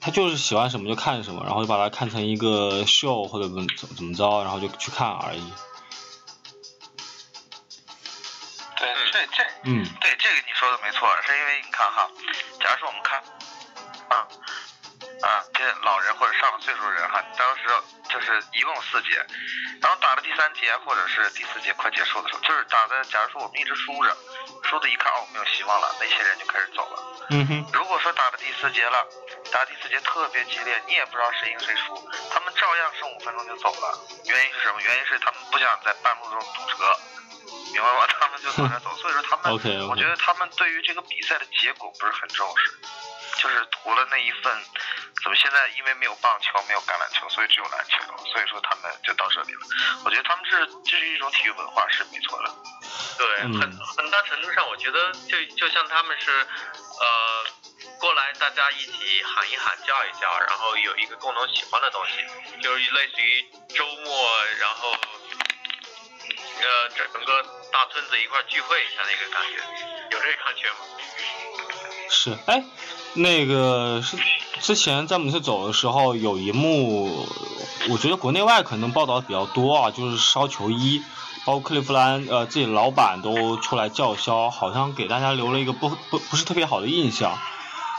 [0.00, 5.42] 他就是喜欢什么就看什么，然后就把它看成一个秀或者怎么怎么着，然后就去看而已。
[9.16, 12.06] 对，这这嗯对这个你说的没错，是因为你看哈，
[12.60, 13.18] 假如说我们看，
[14.10, 14.28] 啊
[15.24, 17.62] 啊，这老人或者上了岁数的人哈，当时
[18.10, 19.16] 就是一共四节，
[19.80, 24.14] 然后打到第三节或者是第四节快结束的时候，就是打的，假如说我们一直输着，
[24.64, 27.26] 输的一看哦没有希望了，那些人就开始走了。
[27.30, 29.02] 嗯哼如果说打到第四节了，
[29.50, 31.96] 打第四节特别激烈，你也不知道谁赢谁输，
[32.30, 33.98] 他们照样剩五分钟就走了。
[34.26, 34.80] 原因是什么？
[34.82, 37.00] 原因是他们不想在半路中堵车，
[37.72, 38.06] 明白吗？
[38.08, 38.90] 他们就往那走。
[39.00, 39.52] 所以说他们
[39.88, 42.78] 我觉得他们对于这个比赛的结果不是很重视，
[43.42, 44.64] 就是图了那一份。
[45.22, 47.98] 怎么现在因为没有棒球，没有橄榄球，所以只有篮球，
[48.30, 49.60] 所以说他们就到这里了。
[50.04, 52.54] 我觉得他们是这是一种体育文化是没错的。
[53.18, 53.60] 对，嗯很
[53.96, 57.44] 很大程度上，我觉得就就像他们是，呃，
[57.98, 63.42] 过来大家一起喊一喊、叫一叫，然后有一个共同喜欢的东西，就是类似于
[63.74, 64.94] 周末，然后，
[66.58, 67.42] 呃，整个
[67.72, 69.56] 大村子一块聚会一下那个感觉，
[70.10, 70.78] 有这个感觉吗？
[72.08, 72.64] 是，哎，
[73.14, 74.16] 那个是
[74.60, 77.26] 之前詹姆斯走的时候有一幕，
[77.90, 81.02] 我觉得国内外可能报道比较多啊，就是烧球衣，
[81.44, 87.38] 包括克利夫兰呃自己老板都出来叫嚣，好像给大家留了一个不不不是特别好的印象。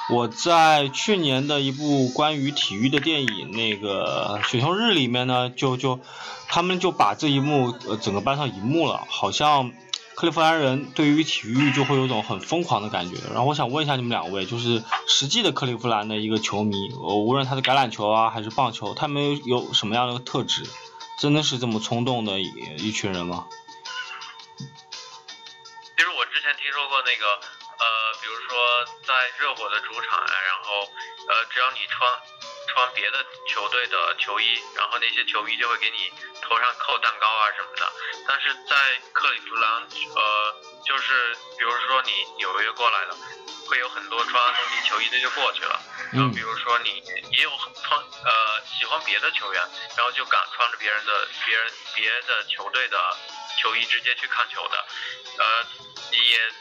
[0.10, 6.00] 我在去年的一部关于体育的电影《那个选秀日》里面呢，就就
[6.48, 9.74] 他们就把这一幕呃整个搬上荧幕了，好像
[10.16, 13.18] 克利夫兰人对于体育就会有种很疯狂的感觉。
[13.34, 20.64] 然后我想问一下你们两位，就是实际的克利夫兰的一个球迷，呃，无论他是橄榄球啊还是棒球，他们有什么样的特质？
[21.20, 22.46] 真的是这么冲动的一
[22.78, 23.48] 一群人吗？
[24.58, 24.64] 其
[26.04, 27.42] 实我之前听说过那个，
[27.80, 30.90] 呃，比如说在热火的主场啊，然后
[31.30, 32.10] 呃，只要你穿
[32.68, 36.12] 穿别的球队的球衣，然后那些球衣就会给你
[36.42, 37.92] 头上扣蛋糕啊什么的。
[38.28, 38.76] 但是在
[39.14, 43.16] 克利夫兰，呃，就是比如说你纽约过来的，
[43.68, 45.80] 会有很多穿东尼球衣的就过去了。
[46.14, 47.52] 然后比如说你也有
[47.84, 49.62] 穿呃喜欢别的球员，
[49.96, 53.18] 然后就敢穿着别人的别人别的球队的
[53.62, 54.86] 球衣直接去看球的，
[55.38, 55.66] 呃
[56.12, 56.52] 也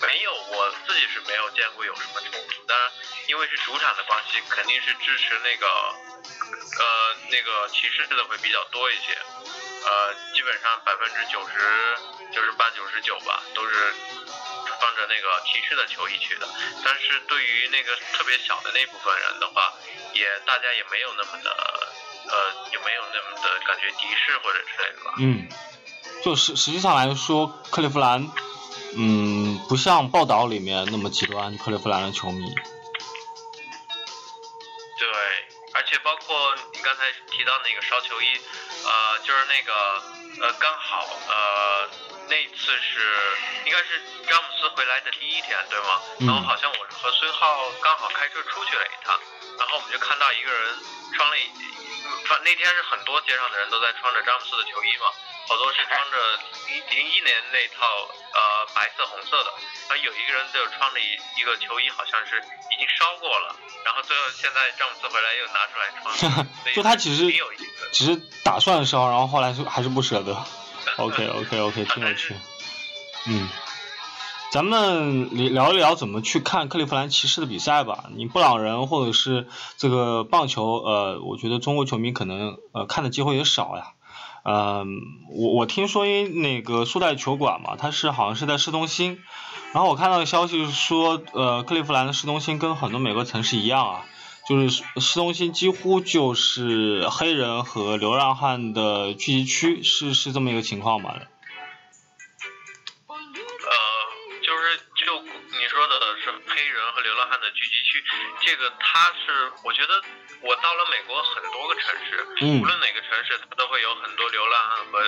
[0.00, 2.90] 没有我自己是没有见过有什么冲突，当然
[3.28, 9.16] 因为是主场的关系，肯定是支持那个呃那个骑士的会比较多一些，
[9.84, 11.96] 呃基本上百分之九十
[12.34, 13.94] 九十八九十九吧都是。
[14.78, 16.46] 穿着那个骑士的球衣去的，
[16.84, 19.72] 但是对于那个特别小的那部分人的话，
[20.12, 21.50] 也大家也没有那么的，
[22.28, 25.14] 呃，也没有那么的感觉敌视或者之类的吧。
[25.18, 25.48] 嗯，
[26.22, 28.28] 就实实际上来说，克利夫兰，
[28.98, 29.35] 嗯，
[29.68, 32.54] 不像报道里面那么极端，克利夫兰的球迷。
[34.98, 35.08] 对，
[35.74, 38.26] 而且包括你刚才提到那个烧球衣，
[38.84, 39.72] 呃，就是那个，
[40.46, 41.88] 呃，刚好，呃。
[42.28, 42.98] 那次是
[43.66, 46.02] 应该是詹姆斯回来的第一天，对吗？
[46.26, 49.14] 然后好像我和孙浩刚好开车出去了一趟，
[49.56, 50.74] 然后我们就看到一个人
[51.14, 51.46] 穿了一，
[52.26, 55.06] 穿那天是很多街上的人都在穿着詹姆斯的球衣嘛，
[55.46, 56.16] 好多是穿着
[56.66, 57.86] 零零一年那套
[58.34, 59.50] 呃白色红色的，
[59.88, 63.54] 然后有一个人就穿着一一个球衣，好像是已经烧过了，
[63.84, 67.32] 然后最后现在詹姆斯回来又拿出来穿， 就他其实
[67.92, 70.36] 其实打算烧，然后后来就还是不舍得。
[70.96, 72.34] OK OK OK，挺有趣。
[73.26, 73.48] 嗯，
[74.50, 78.04] 咱们聊一聊怎么去看克利夫兰骑士的比赛吧。
[78.14, 83.92] 你布朗人或者是这个棒球，呃，我觉得中国球迷可能呃看的机会也少呀。
[84.48, 84.86] 嗯，
[85.36, 89.18] 我我听说因那个苏代球馆嘛，它是好像是在市中心，
[89.72, 94.04] 然后我看到的消息是说，呃，克利夫兰的市中心跟很多美国城市一样啊。
[94.48, 101.16] 就是市中心几乎就是黑人和流浪汉的聚集区，是是这么一个情况吗？
[108.68, 110.02] 个它是我觉得
[110.40, 112.26] 我到了美国很多个城市，
[112.60, 114.98] 无论哪个城市它都会有很多流浪汉和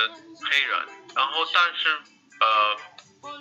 [0.50, 1.88] 黑人，然后但是
[2.40, 2.76] 呃。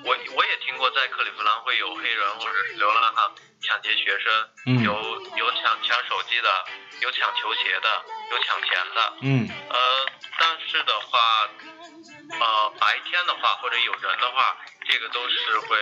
[0.03, 6.65] 我我也听过，在克利夫兰会有黑人或者是流浪汉抢劫学生，有有抢抢手机的，
[6.99, 9.13] 有抢球鞋的，有抢钱的。
[9.21, 9.47] 嗯。
[9.69, 10.05] 呃，
[10.39, 11.19] 但是的话，
[12.39, 14.57] 呃，白天的话或者有人的话，
[14.89, 15.77] 这个都是会，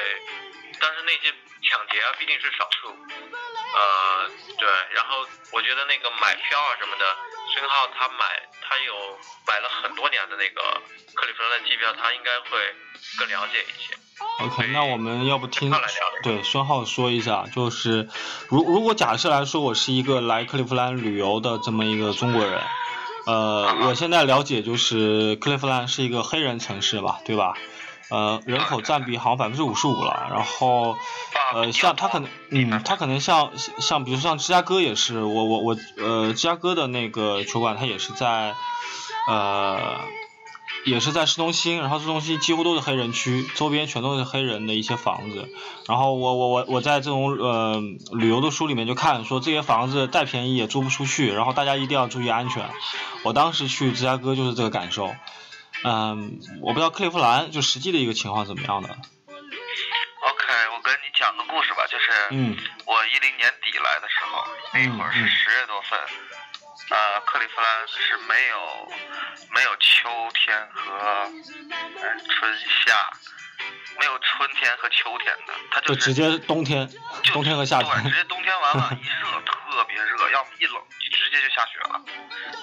[0.80, 2.98] 但是那些抢劫啊，毕竟是少数。
[3.76, 7.04] 呃，对，然后我觉得那个买票啊什么的，
[7.54, 8.26] 孙浩他买。
[8.68, 8.94] 他有
[9.48, 10.82] 买了很多年的那个
[11.14, 12.58] 克利夫兰的机票，他应该会
[13.20, 13.96] 更了解一些。
[14.44, 15.72] OK，那我们要不听
[16.24, 18.10] 对孙浩说一下，就是
[18.50, 22.60] 如如果假设来说，我是一个来克利夫兰旅游的这么一个中国人，
[23.28, 27.54] 呃，我现在了解就是克利夫兰是一个黑人城市吧，对吧？
[28.10, 30.96] 呃，人口占比好像百分之五十五了，然后，
[31.54, 38.54] 呃，像他可能，嗯，他可能像像比如像芝加哥也是，我我我，呃，芝加哥的那个球馆它也是在，
[39.28, 40.02] 呃，
[40.86, 45.50] 也是在市中心，然后市中心几乎都是黑人区，周边全都是黑人的一些房子，
[45.88, 52.70] 然后我我我我在这种呃旅游的书里面就看说这些房子再便宜也租不出去，然后大家一定要注意安全，
[53.24, 55.10] 我当时去芝加哥就是这个感受。
[55.84, 58.90] 嗯，我不知道克利夫兰就实际的一个情况怎么样的。
[58.90, 66.00] OK，我跟你讲个故事吧，就是，嗯，我一零年底来的时候，那会儿是十月多份，
[66.90, 68.92] 呃，克利夫兰是没有
[69.54, 71.32] 没有秋天和
[72.30, 73.12] 春夏，
[74.00, 76.90] 没有春天和秋天的，它就直接冬天，
[77.34, 82.02] 冬天和夏天，直接冬天完了，一热特别热，要么一冷就直接就下雪了。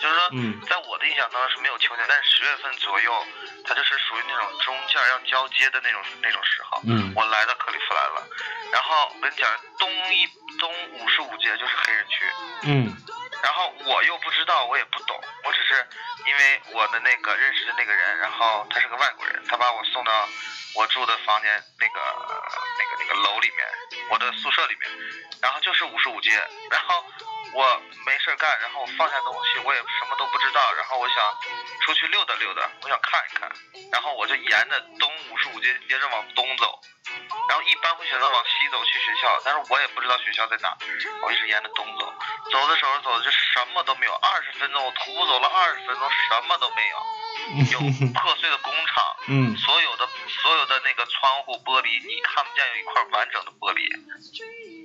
[0.00, 0.28] 就是说，
[0.68, 3.26] 在我的印象当中是没有秋天，但是十月份左右，
[3.64, 6.83] 它就是属于那种中间要交接的那种那种时候。
[6.87, 8.26] 嗯，我来到克利夫兰了，
[8.72, 10.26] 然后我跟你讲，东一
[10.59, 12.24] 东五十五街就是黑人区。
[12.64, 12.96] 嗯，
[13.42, 15.87] 然后我又不知道，我也不懂，我只是
[16.26, 20.28] 因为我的那个认识的那个人，然后他是个外国人，他把我送到
[20.74, 22.00] 我住的房间那个
[22.78, 23.66] 那个那个楼里面，
[24.11, 24.88] 我的宿舍里面，
[25.42, 26.31] 然后就是五十五街，
[26.70, 27.05] 然后
[27.55, 31.16] 我没事干，然后我放下东西，我也什么都不知道，然后我想
[31.81, 33.50] 出去溜达溜达，我想看一看，
[33.92, 36.81] 然后我就沿着东五十五街接着往东走，
[37.48, 40.74] 然后一般会选择往西走去学校，但是我也不知道学校在哪，
[41.22, 42.14] 我一直沿着东走，
[42.50, 46.96] 走的时候走的就什么都没有，二十分钟我徒步走了二十分钟，什么都没有，
[47.72, 49.56] 有破碎的工厂，嗯。
[49.56, 53.80] 所有的所有的那个窗户玻璃，你看不见有一块完整的玻璃，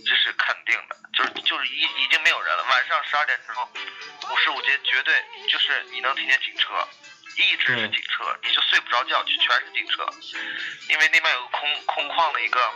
[0.06, 2.64] 这是肯定的，就是就是已已经没有人了。
[2.70, 3.68] 晚上十二点之后，
[4.32, 5.14] 五十五街绝对
[5.50, 6.88] 就是你能听见警车，
[7.38, 10.06] 一直是警车，你就睡不着觉，就全是警车，
[10.90, 12.72] 因为那边有个空空旷的一个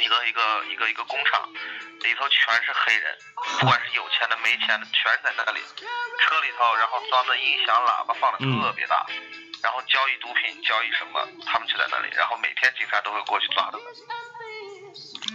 [0.00, 1.48] 一个一个一个一个工厂，
[2.08, 3.12] 里头全是黑人，
[3.60, 5.60] 不管是有钱的没钱的，全在那里。
[5.60, 9.04] 车里头，然后装的音响喇叭放的特别大，
[9.62, 13.86] 然后交易毒品，交易什么，他们就在那里，然后每天警察都会过去抓他们。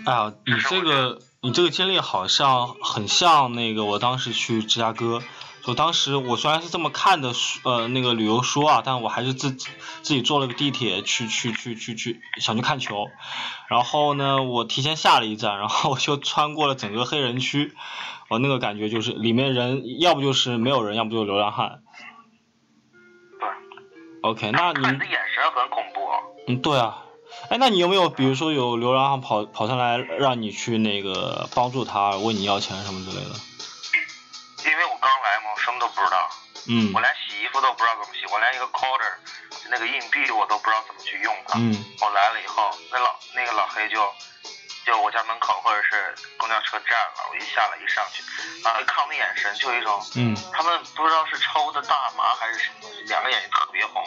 [0.05, 5.21] 哎呀，你这个你这个经历好像很像那个我当时去芝加哥，
[5.65, 9.69] 就当时我虽然是这么看的书呃那个旅游书啊，但我还是自己
[10.01, 13.07] 自己坐了个地铁去去去去去想去看球，
[13.69, 17.73] 然后呢我提前下了一站，然后我就穿过了整个黑人区，
[18.29, 21.79] 我那个感觉就是里面人要不就是没有人，要不就是流浪汉。
[23.39, 23.49] 对
[24.21, 26.01] ，OK，那你看你的眼神很恐怖。
[26.47, 26.99] 嗯，对啊。
[27.49, 33.31] 哎，那你有没有，比如说有流浪汉跑跑上来让你去那个帮助他，问你要钱什么之类的？
[35.63, 36.29] 什么都不知道，
[36.67, 36.91] 嗯。
[36.93, 39.13] 我连洗衣服都不知道怎么洗，我连一个 quarter
[39.69, 41.57] 那个硬币我都不知道怎么去用它。
[41.57, 41.73] 嗯。
[42.01, 44.03] 我来了以后，那老那个老黑就
[44.85, 48.21] 就我家门口或者是公交车站了，我一下来一上去，
[48.67, 54.03] 啊，一看我的眼神就有一种，嗯他们不知道是抽的大麻还是什么东西，两个眼睛特别红，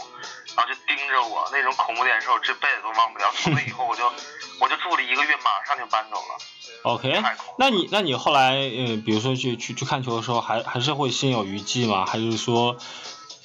[0.54, 3.30] 然后就盯着我，那种恐怖眼神我这辈子都忘不了。
[3.36, 4.12] 从那以后 我就
[4.60, 6.38] 我就住了一个月，马上就搬走了。
[6.82, 7.22] ，OK。
[7.58, 12.04] 那你那你后来嗯，比如说去去去看球的时候，还还是会心有余悸吗？
[12.06, 12.76] 还是说，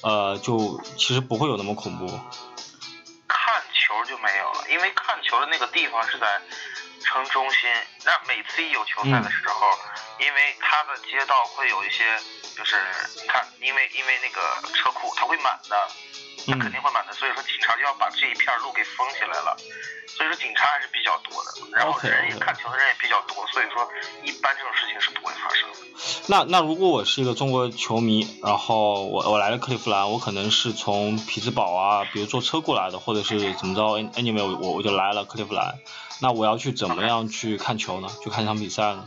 [0.02, 2.06] 呃，就其实不会有那么恐怖？
[3.28, 6.40] 看球就没有了，因为看球的那个地方是在
[7.02, 7.70] 城中心。
[8.04, 9.78] 那每次一有球赛的时候，
[10.18, 12.18] 因为它的街道会有一些，
[12.56, 12.76] 就是
[13.20, 14.40] 你看，因为因为那个
[14.74, 15.88] 车库它会满的，
[16.46, 19.56] 它肯定会满的，所以说警察就要把这一片路给封起来了。
[20.06, 23.88] 所以说警察还是比较多的，然后人也看球的人也比较多，所以说
[24.22, 25.78] 一般这种事情是不会发生的。
[26.26, 35.78] 那那如果我是一个中国球迷，然后我我来了克利夫兰，我可能是从匹兹堡啊，比如坐车过来的，或者是怎么着，anyway 我我我就来了克利夫兰，
[36.20, 38.08] 那我要去怎么样去看球呢？
[38.22, 39.04] 去看场比赛呢？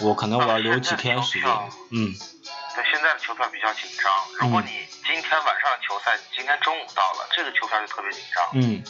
[0.00, 1.50] 我可能我要留几天时间，
[1.90, 2.14] 嗯
[2.74, 4.12] 对，现在的球票比较紧张。
[4.38, 8.48] 如果嗯你今天晚上的球赛，你今天中午到了，这个球票就特别紧张。
[8.54, 8.84] 嗯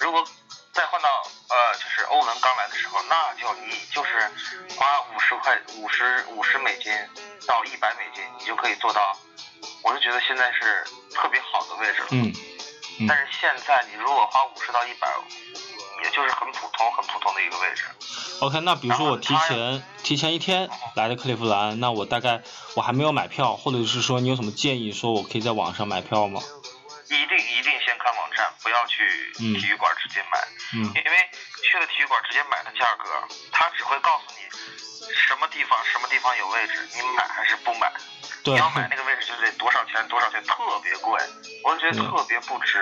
[0.00, 0.26] 如果
[0.72, 1.08] 再换到
[1.48, 4.30] 呃，就是欧文刚来的时候，那就你就是
[4.76, 6.92] 花五十块、五十五十美金
[7.46, 9.16] 到一百美金，你就可以做到。
[9.82, 12.08] 我就觉得现在是特别好的位置了。
[12.10, 12.32] 嗯
[13.00, 15.08] 嗯但是现在你如果花五十到一百，
[16.06, 17.84] 也就是很普通、很普通的一个位置。
[18.40, 22.42] ，OK，那比如说我提前提前一天来的克利夫兰，那我大概
[22.76, 26.40] 我还没有买票，或者是说你有什么建议，说我可以在网上买票吗？
[27.08, 29.04] 一定一定先看网站，不要去
[29.40, 30.38] 嗯体育馆直接买。
[30.74, 31.30] 嗯因为
[31.62, 33.08] 去了体育馆直接买的价格，
[33.52, 34.42] 他只会告诉你
[35.14, 37.92] 什么地方什么地方有位置，你买还是不买。
[38.42, 41.20] 对你要买那个位置就得多少钱多少钱，特别贵，
[41.64, 42.78] 我就觉得嗯特别不值。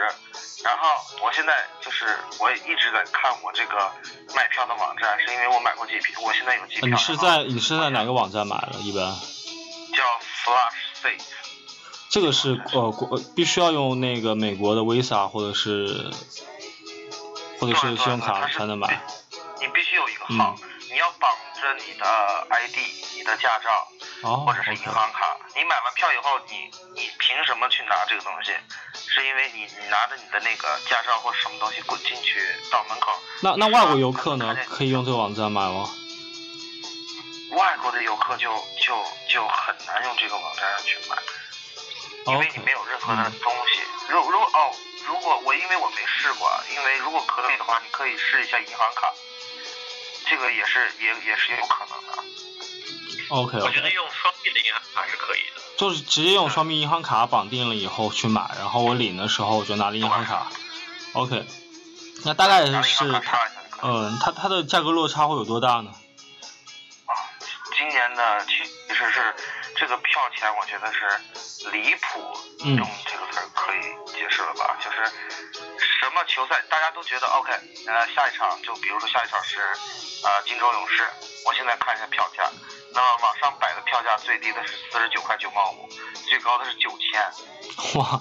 [0.62, 0.88] 然后
[1.22, 3.90] 我现在就是我也一直在看我这个
[4.34, 6.82] 卖票的网站，是因为我买过机票，我现在有机票。
[6.82, 8.78] 呃你是在你是在哪个网站买的？
[8.80, 9.04] 一般？
[9.94, 10.02] 叫
[10.42, 11.22] Flash Safe，
[12.14, 16.12] 这个是呃国必须要用那个美国的 Visa 或者是
[17.58, 19.02] 或者是信用卡才能买。
[19.58, 20.54] 你必须有一个号，
[20.92, 21.28] 你要绑
[21.60, 22.06] 着你的
[22.50, 22.76] ID、
[23.16, 23.66] 你的驾照。
[24.46, 25.36] 或者是银行卡。
[25.56, 28.52] 你买完票以后，你你凭什么去拿这个东西？
[28.94, 32.38] 是因为你你拿着你的那个驾照或什么东西过进去
[32.70, 33.10] 到门口。
[33.42, 34.56] 那那外国游客呢？
[34.68, 35.90] 可以用这个网站买吗？
[37.58, 38.94] 外国的游客就就
[39.28, 41.16] 就很难用这个网站上去买，
[42.26, 43.80] 因为你没有任何的嗯东西。
[44.08, 44.70] 如如果哦，
[45.06, 49.08] 如果我因为我没试过，因为如果可以的话，你可以试一下银行卡，
[50.26, 52.24] 这个也是也也是有可能的。
[53.30, 55.62] OK 我觉得用双币的银行卡是可以的。
[55.76, 60.50] 就是直接用双币银行卡绑定了以后去买，然后我领的时候我就拿了银行卡。
[61.14, 61.46] OK，
[62.24, 63.22] 那大概是。
[63.82, 65.90] 嗯，它它的价格落差会有多大呢？
[67.04, 67.12] 啊，
[67.76, 69.34] 今年的其实是
[69.76, 72.20] 这个票钱我觉得是离谱，
[72.64, 74.76] 嗯用这个词儿可以解释了吧？
[74.82, 75.04] 就是
[76.00, 77.52] 什么球赛大家都觉得 OK，
[77.86, 79.60] 呃，下一场就比如说下一场是
[80.24, 81.08] 呃金州勇士，
[81.44, 82.48] 我现在看一下票价，
[82.92, 85.88] 那么网上摆的票价最低的是四十九块九毛五，
[86.28, 88.20] 最高的是九千，哇，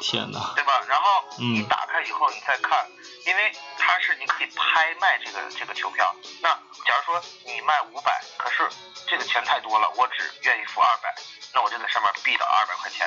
[0.00, 0.52] 天哪！
[0.54, 0.82] 对吧？
[0.88, 2.86] 然后嗯你打开以后你再看，
[3.26, 6.14] 因为它是你可以拍卖这个这个球票。
[6.40, 6.48] 那
[6.86, 7.35] 假如说你
[7.66, 8.68] 卖五百，可是
[9.06, 11.14] 这个钱太多了，我只愿意付二百，
[11.52, 13.06] 那我就在上面 bid 二百块钱。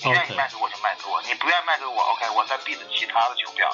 [0.00, 3.68] 你愿意卖给我就卖给我，你不愿意卖给我，OK，我再 bid 其他的球票。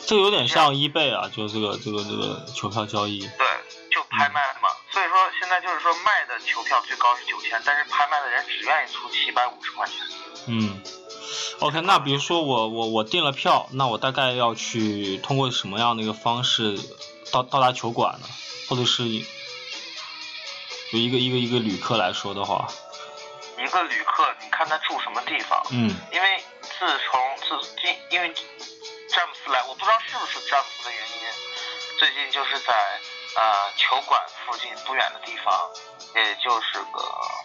[0.00, 3.20] 这个有点像 eBay 啊，就这个这个这个球票交易。
[3.20, 3.46] 对，
[3.92, 4.68] 就拍卖嘛。
[4.90, 9.94] 所以说现在就是说卖的球票最高是九千，但是拍卖的人只愿意出七百五十块钱。
[10.46, 10.82] 嗯
[11.60, 16.76] ，OK，那比如说我我我订了票，那我大概要去通过什么样的一个方式
[17.30, 18.26] 到到达球馆呢？
[18.68, 19.04] 或者是
[20.90, 22.66] 就一个一个一个旅客来说的话，
[23.58, 25.62] 一个旅客，你看他住什么地方？
[25.70, 28.32] 嗯因为自从自今，因为
[29.10, 32.72] 詹姆斯来，我不知道是不是詹姆斯的原因，最近就是在
[33.36, 35.70] 呃球馆附近不远的地方，
[36.14, 37.04] 也就是个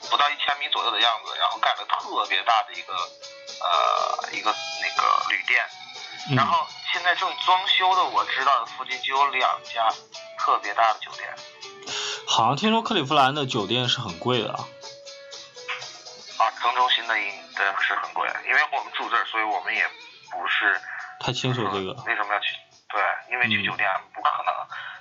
[0.09, 5.65] 不到一千米左右的样子，然后盖了特别大的一个呃一个那个旅店，
[6.29, 9.89] 嗯然后现在正装修的，我知道的附近就有两家
[10.39, 11.27] 特别大的酒店。
[12.33, 14.65] 好像听说克利夫兰的酒店是很贵的啊。
[16.39, 17.25] 啊，城中心的应
[17.55, 19.83] 对是很贵，因为我们住这儿，所以我们也
[20.31, 20.81] 不是
[21.19, 21.93] 太清楚这个。
[22.07, 22.55] 为什么要去？
[22.89, 22.99] 对，
[23.31, 24.51] 因为去嗯酒店不可能，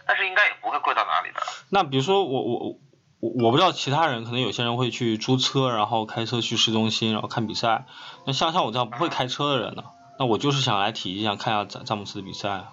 [0.06, 1.40] 但是应该也不会贵到哪里的。
[1.70, 2.80] 那比如说我我我
[3.20, 7.86] 我我不知道其他人，可能有些人会去租车，然后开车去市中心，然后看比赛。
[8.26, 9.84] 那像像我这样不会开车的人呢，
[10.18, 12.72] 那我就是想来体验一下，看一下詹詹姆斯的比赛啊。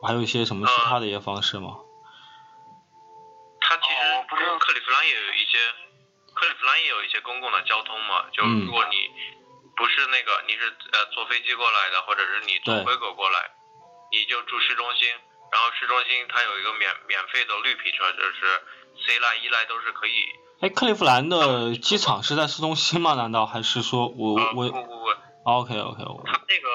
[0.00, 1.76] 我还有一些什么其他的一些方式吗？
[4.68, 5.56] 克利夫兰也有一些，
[6.34, 9.08] 克利夫兰也有一些公共的交通嘛，就嗯如果你
[9.74, 13.48] 不是那个你是呃坐飞机过来的，或者是你坐飞狗过来，
[14.12, 15.08] 你就住市中心，
[15.50, 18.62] 然后市中心它有一个免免费的绿皮车，就是
[19.06, 20.28] C 来 E 来都是可以。
[20.60, 23.14] 哎，克利夫兰的机场是在市中心吗？
[23.14, 25.14] 难道还是说我呃，我不不不
[25.44, 26.68] ，OK OK 我它那个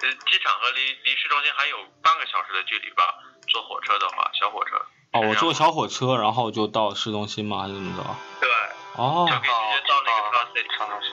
[0.00, 3.04] 呃机场和离离市中心还有半个小时的距离吧，
[3.48, 4.80] 坐火车的话，小火车。
[5.12, 7.60] 哦，我坐小火车，然后就到市中心吗？
[7.60, 8.16] 还是怎么着？
[8.40, 8.48] 对，
[8.96, 11.12] 哦，就可以直接到那个 Plaza City 城中心。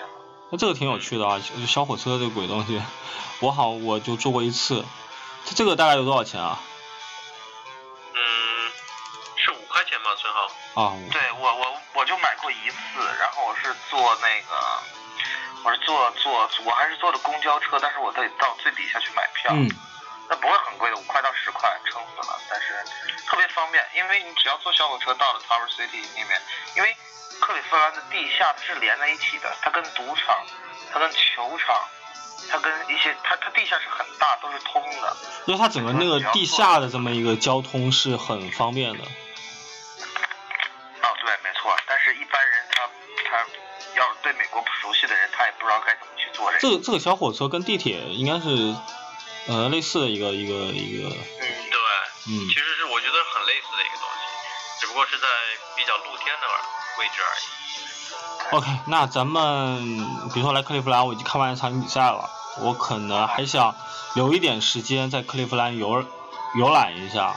[0.52, 2.82] 那这个挺有趣的啊，就小火车这个鬼东西，
[3.42, 4.86] 我好我就坐过一次。
[5.46, 6.60] 这这个大概有多少钱啊？
[8.16, 8.20] 嗯，
[9.36, 10.82] 是五块钱吗，孙浩？
[10.82, 12.78] 啊，对我我我就买过一次，
[13.20, 14.56] 然后我是坐那个，
[15.66, 19.52] 我是坐坐我还是坐的公交车，但是我得到最底下去买票。
[19.54, 19.70] 嗯
[20.30, 22.40] 那不会很贵的，五块到十块，撑死了。
[22.48, 22.86] 但是
[23.26, 26.40] 特别方便，因为你只要坐小火车到了 Tower City 那边，
[26.78, 26.96] 因为
[27.42, 30.46] 克利夫兰的地下它是连在一起的，它跟赌场，
[30.94, 31.84] 它跟球场，
[32.52, 35.18] 它跟一些它它地下是很大，都是通的。
[35.46, 39.00] 因为它整个那个地下的这么一个交通是很方便的。
[39.04, 39.08] 哦，
[41.26, 41.76] 对，没错。
[41.88, 42.88] 但是一般人他
[43.26, 43.44] 他
[43.96, 46.62] 要是对美国不熟悉的人，他也不知道该怎么去做这个。
[46.62, 48.76] 这个这个小火车跟地铁应该是
[49.50, 51.78] 呃类似的一个一个一个，嗯，对，
[52.30, 54.22] 嗯其实是我觉得很类似的一个东西，
[54.80, 55.28] 只不过是在
[55.76, 56.48] 比较露天的
[57.00, 58.58] 位置而已。
[58.58, 59.98] OK，那咱们
[60.34, 62.30] 比如说来克利夫兰，我已经看完一场比赛了，
[62.62, 63.76] 我可能还想
[64.14, 66.04] 留一点时间在克利夫兰游
[66.56, 67.36] 游览一下。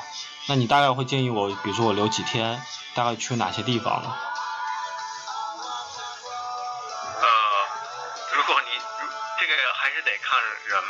[0.48, 2.60] 那你大概会建议我，比如说我留几天，
[2.94, 4.14] 大概去哪些地方呢？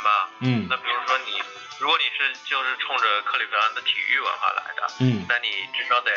[0.03, 0.29] 吧。
[0.41, 1.41] 嗯那比如说你，
[1.79, 6.11] 如果你是就是冲着克利夫兰的体育文化来的，嗯那你至少得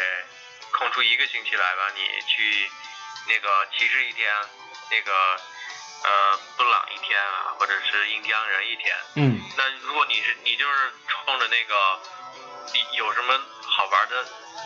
[0.72, 2.70] 空出一个星期来吧，你去
[3.28, 4.30] 那个骑士一天，
[4.90, 5.12] 那个
[6.04, 8.94] 呃布朗一天啊，或者是印第安人一天。
[9.14, 12.00] 嗯那如果你是你就是冲着那个
[12.92, 14.24] 有什么好玩的，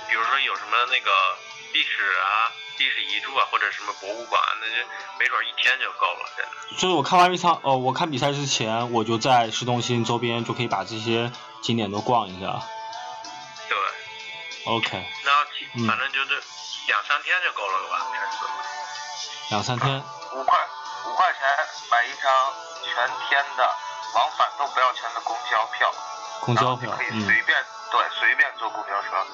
[0.09, 1.39] 比如说有什么那个
[1.73, 2.51] 历史啊、
[2.81, 6.53] 历史遗迹啊，或者什么博物馆，那就没准一天就够了，真的。
[6.81, 12.63] 就是我看完一场，呃，我看比赛之前，我就在市中心周边就可以把这些景点都逛一下。
[13.69, 13.77] 对
[14.65, 16.43] ，OK，然后其嗯反正就是
[16.89, 18.39] 两三天就够了吧，真是。
[19.51, 20.03] 两三天。
[20.33, 20.59] 五块
[21.05, 21.41] 五块钱
[21.91, 22.33] 买一张
[22.81, 22.95] 全
[23.29, 23.69] 天的
[24.15, 25.93] 往返都不要钱的公交票，
[26.41, 29.27] 公交票可以，嗯随便、对随便坐公交车，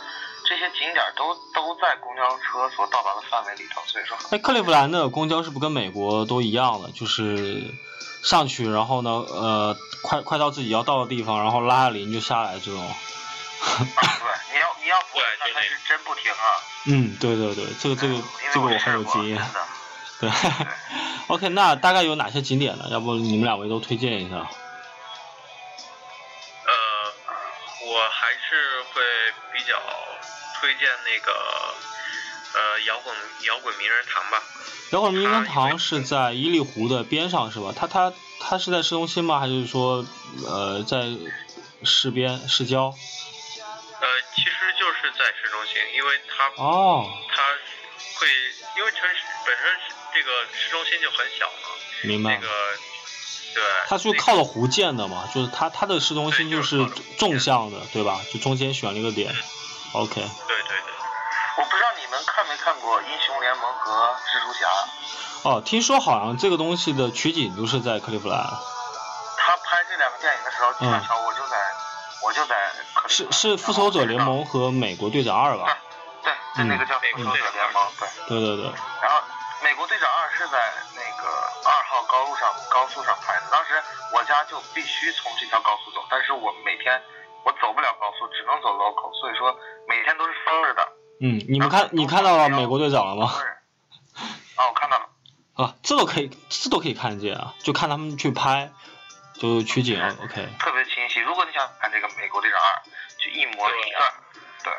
[0.48, 6.90] 这些景点都都在公交车所到达的范围里头，所以说很哎，克利夫兰的公交是不是跟美国都一样的？
[6.92, 7.74] 就是
[8.22, 12.80] 上去，然后呢，呃，快快到自己要到的地方，然后拉下铃就下来这种。
[13.66, 13.84] 对，
[14.52, 16.46] 你要你要不那他是真不停啊。
[16.86, 18.14] 嗯，对对对，这个这个
[18.52, 19.44] 这个我很有经验。
[20.20, 20.30] 对，
[21.26, 22.86] OK，那大概有哪些景点呢？
[22.90, 24.48] 要不你们两位都推荐一下？
[27.86, 29.02] 我还是会
[29.52, 29.80] 比较
[30.60, 31.32] 推荐那个
[32.54, 33.14] 呃摇滚
[33.46, 34.42] 摇滚名人堂吧。
[34.90, 37.72] 摇滚名人堂是在伊利湖的边上是吧？
[37.76, 39.38] 它它它是在市中心吗？
[39.38, 40.04] 还是说
[40.46, 41.06] 呃在
[41.84, 42.92] 市边市郊？
[44.00, 47.42] 呃，其实就是在市中心，因为它哦，它
[48.18, 48.28] 会
[48.76, 49.16] 因为城市
[49.46, 51.68] 本身是这个市中心就很小嘛，
[52.02, 52.34] 明白。
[52.34, 52.48] 那个
[53.56, 53.64] 对。
[53.88, 55.24] 它是靠着湖建的嘛？
[55.34, 56.84] 就是它它的市中心就是
[57.16, 58.20] 纵向的，对吧？
[58.30, 59.34] 就中间选了一个点。
[59.92, 60.14] OK。
[60.14, 60.94] 对对对。
[61.56, 63.92] 我不知道你们看没看过《英雄联盟》和
[64.28, 64.66] 《蜘蛛侠》。
[65.48, 68.38] 哦，听说好像这个东西的取景都是在克利夫兰。
[68.38, 71.56] 他拍这两个电影的时候，恰巧我就在，
[72.22, 72.54] 我就在
[72.94, 73.32] 克利夫兰。
[73.32, 75.78] 是是《复仇者联盟》和《美国队长二》吧？
[76.22, 78.08] 对，对，那个叫《复仇者联盟》，对。
[78.28, 78.72] 对对对。
[79.00, 79.18] 然后，
[79.62, 80.58] 《美国队长二》是在
[80.92, 81.28] 那个
[81.64, 81.65] 二
[81.96, 83.82] 号高路上高速上拍的，当时
[84.12, 87.00] 我家就必须从这条高速走，但是我每天
[87.44, 89.56] 我走不了高速，只能走 local，所以说
[89.88, 90.88] 每天都是封着的。
[91.22, 93.32] 嗯，你们看，你看到了美国队长了吗？
[94.56, 95.08] 哦，我看到了。
[95.54, 98.70] 啊，这都可以，这都可以看见啊，就看他们去拍，
[99.40, 100.48] 就取景，OK。
[100.58, 101.20] 特别清晰。
[101.20, 102.68] 如果你想看这个《美国队长二》，
[103.24, 104.02] 就一模一样。
[104.62, 104.72] 对。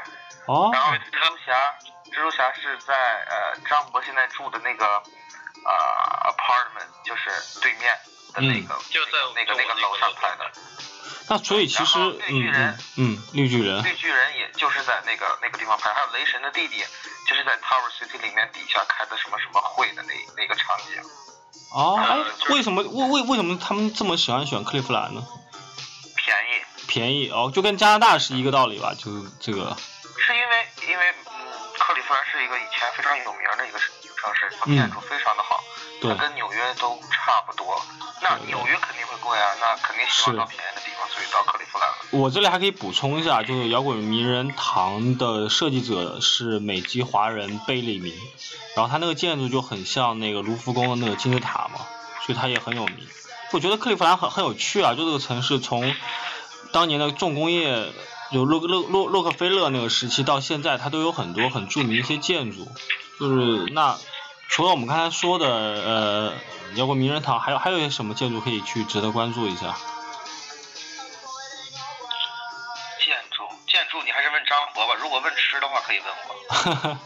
[0.45, 0.69] 哦。
[0.71, 1.75] 然后蜘蛛侠，
[2.11, 2.93] 蜘蛛侠是在
[3.25, 5.01] 呃张博现在住的那个
[5.65, 7.97] 呃 apartment，就是对面
[8.33, 10.51] 的那个，就在那个那个楼上拍的。
[11.29, 11.99] 那所以其实，
[12.29, 16.81] 嗯嗯嗯，绿巨人，绿巨人也就是在那个那个地方拍，还有雷神的弟弟，
[17.27, 21.03] 就是在 Tower City 里面底下开的什么什么会的那那个场景。
[21.73, 22.17] 哦，哎，
[22.53, 25.21] 为什么为为为什么他们这么喜欢选克利夫兰呢？
[26.15, 26.63] 便宜。
[26.87, 29.75] 便宜哦，就跟加拿大是一个道理吧，就是这个。
[30.25, 31.35] 是因为因为嗯，
[31.77, 33.79] 克利夫兰是一个以前非常有名的一个
[34.17, 35.63] 城市，它建筑非常的好，
[36.01, 37.81] 它跟纽约都差不多。
[38.21, 41.95] 那纽约肯定会贵啊，那肯定希望到便宜的地方，所以到克利夫兰了。
[42.11, 48.13] 我这里还可以补充一下，就是摇滚名人堂的设计者是美籍华人贝利明，
[48.75, 51.85] 然后他那个建筑就很像那个卢浮宫的那个金字塔嘛，
[52.25, 53.07] 所以他也很有名。
[53.53, 55.95] 我觉得克利夫兰很很有趣啊，就这个城市从
[56.73, 57.93] 当年的重工业，
[58.31, 62.67] 就洛洛洛洛克菲勒那个时期到现在，它都有很多很著名的一些建筑，
[63.19, 63.97] 就是那。
[64.49, 66.33] 除了我们刚才说的呃
[66.75, 69.77] 摇滚名人堂，还有还有一些什么建筑可以去值得关注一下？
[73.05, 74.95] 建筑建筑，你还是问张博吧。
[74.95, 76.97] 如果问吃的话，可以问我。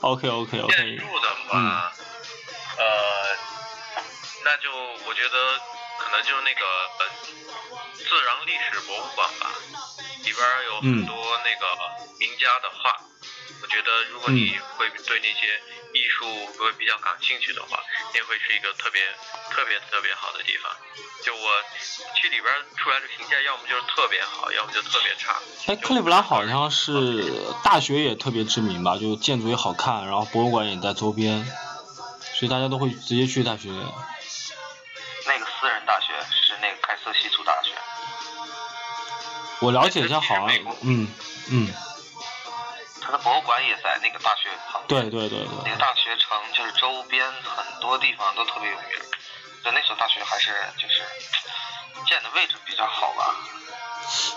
[0.08, 0.74] OK OK OK。
[0.74, 1.92] 建筑的话，
[2.78, 2.84] 呃，
[4.42, 4.72] 那就
[5.06, 5.60] 我觉得
[5.98, 6.62] 可能就是那个
[6.98, 7.06] 呃
[7.94, 9.52] 自然历史博物馆吧，
[10.24, 11.66] 里边有很多那个
[12.18, 12.96] 名家的画。
[13.62, 15.60] 我觉得如果你会对那些
[15.94, 16.26] 艺术
[16.58, 17.82] 会比较感兴趣的话，
[18.14, 19.00] 那会是一个特别
[19.50, 20.70] 特别特别好的地方。
[21.24, 21.40] 就我
[22.14, 25.40] 去里边出来的评价，要么就是特别好，要么就特别差。
[25.66, 27.32] 哎，克利夫兰好像是
[27.64, 31.44] 大学也特别知名吧，就建筑也好看，然后博物馆也在周边，
[32.34, 33.70] 所以大家都会直接去大学。
[39.60, 40.48] 我了解一下，好像
[40.82, 41.08] 嗯
[41.50, 41.72] 嗯。
[43.00, 45.08] 它的博物馆也在那个大学旁边。
[45.08, 45.48] 对对对对。
[45.64, 48.88] 那个大学城就是周边很多地方都特别有名，
[49.64, 51.02] 就那所大学还是就是
[52.06, 53.36] 建的位置比较好吧。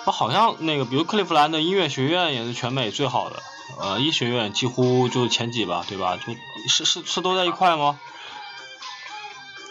[0.06, 3.42] 啊，好像那个比如克利夫兰的音乐学院也是全美最好的，
[3.80, 6.18] 呃，医学院几乎就是前几吧，对吧？
[6.18, 6.34] 就
[6.70, 8.00] 是是是都在一块吗？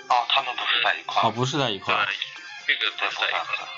[0.08, 1.22] 哦，他们不是在一块。
[1.22, 1.94] 哦，不是在一块。
[2.66, 3.68] 这个在在一块。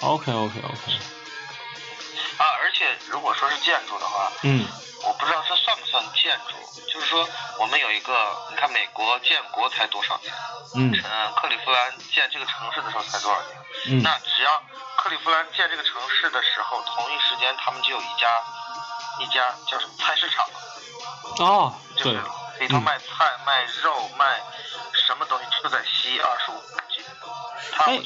[0.00, 0.92] OK OK OK。
[2.38, 4.66] 啊，而且如果说是建筑的话，嗯，
[5.04, 6.54] 我不知道这算不算建筑。
[6.92, 7.28] 就是说，
[7.58, 10.32] 我们有一个，你看美国建国才多少年？
[10.74, 10.92] 嗯。
[11.36, 13.58] 克利夫兰建这个城市的时候才多少年？
[13.86, 14.02] 嗯。
[14.02, 14.62] 那只要
[14.96, 18.42] 克利夫兰建这个城市的时候，同一时间他们就有一家
[19.20, 20.46] 一家叫什么菜市场？
[21.38, 22.16] 哦，对。
[22.60, 23.04] 里头卖菜、
[23.46, 24.40] 卖肉、卖
[25.06, 26.60] 什么东西，就在西二十五
[26.94, 27.02] 街。
[27.78, 28.00] 哎，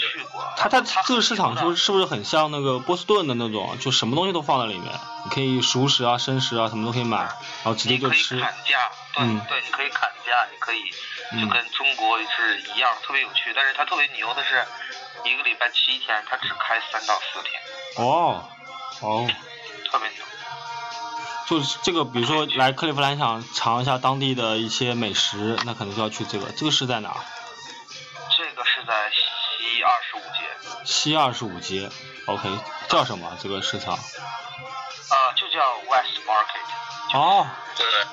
[0.57, 4.93] 他他这个市场是是不是很像那个波士顿的那种，就什么东西都放在里面，
[5.25, 8.39] 你可以熟食啊、生食啊，什么都可以买，然后直接就吃。
[8.39, 10.91] 砍价，对对，你可以砍价，你可以
[11.41, 13.53] 就跟中国是一样，特别有趣。
[13.55, 14.67] 但是它特别牛的是，
[15.25, 18.05] 一个礼拜七天，它只开三到四天。
[18.05, 18.45] 哦，
[19.01, 19.27] 哦。
[19.91, 20.25] 特别牛。
[21.47, 26.51] 就是这个，比如说来克利夫兰想尝一下当地的一些美食，那可能就要去这个。
[26.53, 27.15] 这个是在哪？
[28.37, 29.11] 这个是在。
[29.65, 31.91] 西二十五街，西二十五街
[32.27, 32.49] ，OK，
[32.89, 33.95] 叫什么这个市场？
[33.95, 37.17] 啊，就叫 West Market。
[37.19, 38.05] 哦，对 对。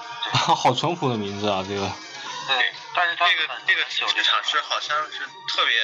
[0.56, 1.82] 好淳朴的名字啊，这个。
[1.82, 5.78] 对，但是它这个这个很久这个场是好像是特别，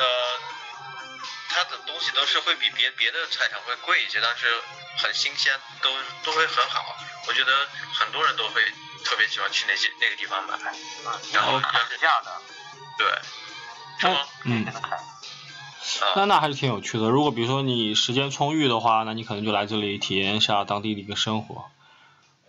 [0.00, 0.04] 呃，
[1.56, 4.44] 它的东西都是会比别别的菜场会贵一些，但是
[4.98, 5.88] 很新鲜，都
[6.22, 6.94] 都会很好。
[7.26, 7.50] 我觉得
[7.94, 8.60] 很多人都会
[9.06, 10.54] 特别喜欢去那些那个地方买。
[10.54, 12.42] 嗯，然后有砍价的，
[12.98, 13.06] 对，
[14.00, 14.20] 是吗？
[14.44, 14.66] 嗯。
[16.14, 17.08] 那啊，那还是挺有趣的。
[17.08, 21.70] 如果比如说你时间充裕的话，那你可能就来这里体验一下当地的一个生活。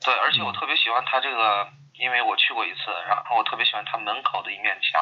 [0.03, 5.01] 对，而且嗯我特别喜欢它这个，因为我去过一次，然后我特别喜欢它门口的一面墙，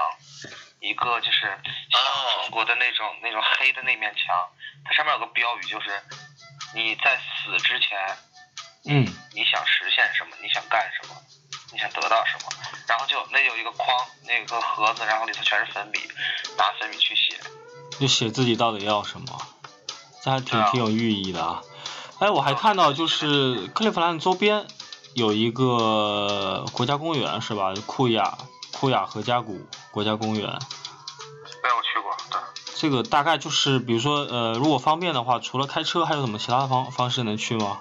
[0.85, 1.41] 一个就是
[1.89, 2.45] 像哦。
[2.45, 4.35] 中国的那种、那种黑的那面墙，
[4.85, 5.89] 它上面有个标语，就是
[6.75, 7.97] 你在死之前
[8.85, 11.15] 嗯，你想实现什么，你想干什么，
[11.73, 12.51] 你想得到什么，
[12.87, 15.99] 然后就那有一个框，那个盒子，然后里头全是粉笔，
[16.55, 17.35] 拿粉笔去写。
[17.99, 19.41] 就写自己到底要什么，
[20.23, 20.69] 这还挺啊。
[20.71, 21.63] 挺有寓意的啊。
[22.19, 24.67] 哎，我还看到就是克利夫兰周边
[25.15, 27.73] 有一个国家公园是吧？
[27.87, 28.37] 库亚
[28.79, 30.45] 库雅和加谷国家公园。
[31.63, 32.39] 没有去过，对。
[32.75, 37.79] 这个大概就是，比如说，呃，如果方便的话，除了开车，还有什么其他的方方式能去吗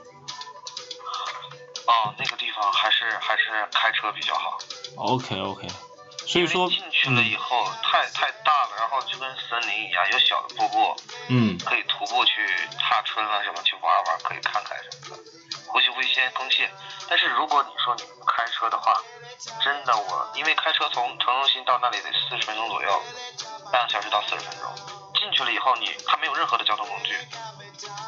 [1.86, 4.58] 哦，那个地方还是还是开车比较好。
[4.96, 5.66] ？OK OK，
[6.26, 10.96] 所以说进去了以嗯后、太太大了，然后就跟森林一样，有小的瀑布，
[11.28, 12.46] 嗯可以徒步去
[12.78, 15.23] 踏春啊什么去玩玩，可以看看什么的，
[15.74, 16.70] 呼吸呼吸先更泻。
[17.08, 18.94] 但是如果你说你不开车的话，
[19.60, 23.02] 真的我因为开车从城中心到那里得四十分钟左右，
[23.72, 24.70] 半个小时到四十分钟。
[25.18, 27.14] 进去了以后你还没有任何的交通工具，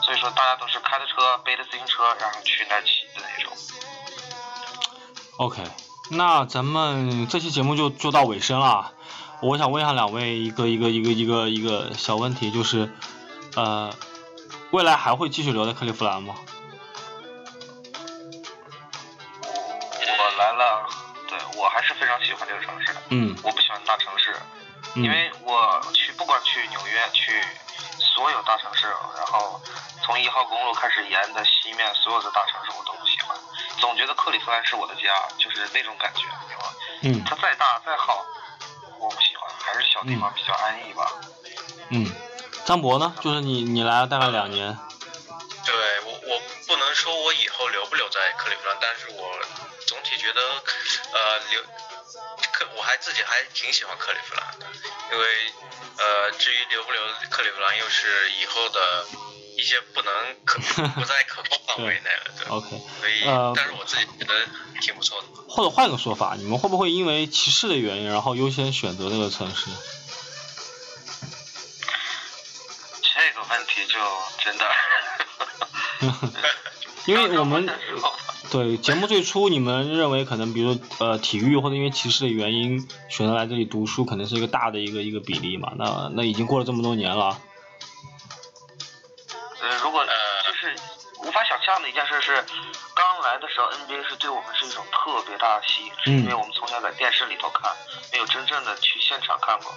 [0.05, 3.53] 所以说大家都是开着车背着自行车然后去那儿骑的那种。
[5.39, 5.65] OK，
[6.11, 8.93] 那咱们这期节目就就到尾声了。
[9.43, 12.93] 我想问一下两位一个一个一个一个一个小问题，就是，
[13.55, 13.93] 呃，
[14.71, 16.35] 未来还会继续留在克利夫兰吗？
[21.99, 23.03] 非常喜欢这个城市的。
[23.11, 24.35] 嗯我不喜欢大城市，
[24.95, 27.43] 嗯因为我去不管去纽约，去
[27.99, 28.87] 所有大城市，
[29.17, 29.61] 然后
[30.05, 33.37] 从一号公路开始沿的西面所有的大城市我都不喜欢，
[33.79, 35.03] 总觉得克利夫兰是我的家，
[35.39, 36.71] 就是那种感觉，你明白吗？
[37.03, 38.25] 嗯它再大再好，
[38.99, 41.13] 我不喜欢，还是小地方比较安逸吧。
[41.91, 42.11] 嗯，
[42.65, 43.15] 张博呢？
[43.21, 44.77] 就是你你来了大概两年，
[45.65, 45.75] 对
[46.05, 49.39] 我我不能说我以后留不留在克利夫兰，但是我
[49.87, 50.41] 总体觉得，
[51.13, 51.61] 呃，留
[52.53, 54.67] 克我还自己还挺喜欢克利夫兰的，
[55.13, 55.27] 因为
[55.99, 57.01] 呃，至于留不留
[57.31, 59.07] 克利夫兰，又是以后的
[59.57, 60.13] 一些不能
[60.45, 60.59] 可
[60.99, 62.69] 不在可控范围内了，对，OK，
[63.01, 64.35] 所以呃但是我自己觉得
[64.81, 65.27] 挺不错的。
[65.49, 69.71] 或者换个说法，你们会不会因为歧视的原因，然后优先选择这个城市？
[73.03, 73.95] 这个问题就
[74.45, 74.67] 真的
[77.07, 77.67] 因为我们
[78.51, 85.73] 对节目最初你们认为可能比如呃体育或者因为歧视的原因选择来这里读书，可能是一个大的一个一个比例嘛。
[85.77, 87.39] 那那已经过了这么多年了，
[89.61, 90.09] 呃，如果呃
[90.47, 90.77] 就是
[91.25, 92.45] 无法想象的一件事是，
[92.95, 97.71] 刚来的时候 NBA 是对我们是一种特别大的吸引，是因为我们从小在电视里头看，
[98.13, 99.73] 没有真正的去现场看过。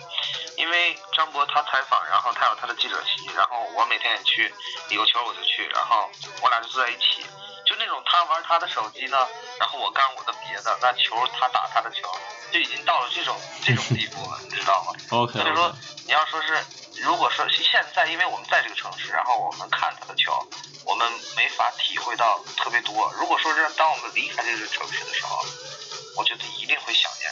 [0.58, 4.54] 因为张博他采访，然后他有他的记者席，然后我每天也去，
[4.90, 6.10] 有球我就去，然后
[6.44, 7.29] 我俩就坐在一起，就
[7.80, 9.18] 那种他玩他的手机呢，
[9.58, 12.08] 然后我干我的别的，那球他打他的球，
[12.52, 15.74] 就已经到了这种 这种地步了，你知道吗？OK 所以说
[16.06, 16.62] 你要说是，
[17.02, 20.32] 如果说现在，因为我们在这个城市，然后我们看他的球，
[20.86, 23.12] 我们没法体会到特别多。
[23.18, 25.40] 如果说是当我们离开这个城市的时候，
[26.18, 27.32] 我觉得一定会想念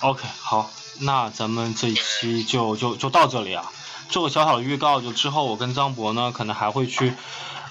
[0.00, 0.08] 他。
[0.08, 3.70] OK，好，那咱们这一期就就就到这里啊。
[4.08, 7.14] 做个小小的预告，就之后我跟张博呢，可能还会去，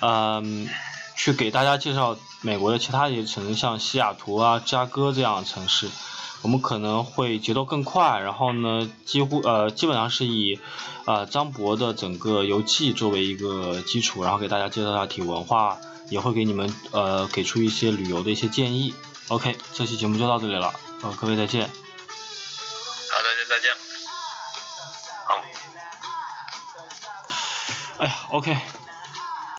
[0.02, 0.70] 嗯、
[1.20, 5.89] 去给大家介绍美国的其他一些城市，像西雅图啊、芝加哥这样的城市。
[6.41, 10.61] 我们可能会节奏更快，然后呢，几乎呃基本上是以
[11.03, 18.93] 呃张博的整个游记作为一个基础，然后给大家介绍一下体文化，也会给你们呃给出一些旅游的一些建议。
[19.28, 21.63] OK，这期节目就到这里了，呃，各位再见。
[21.67, 21.67] 好
[23.22, 23.70] 的，再见。
[25.26, 25.36] 好。
[27.97, 28.57] 哎呀，OK，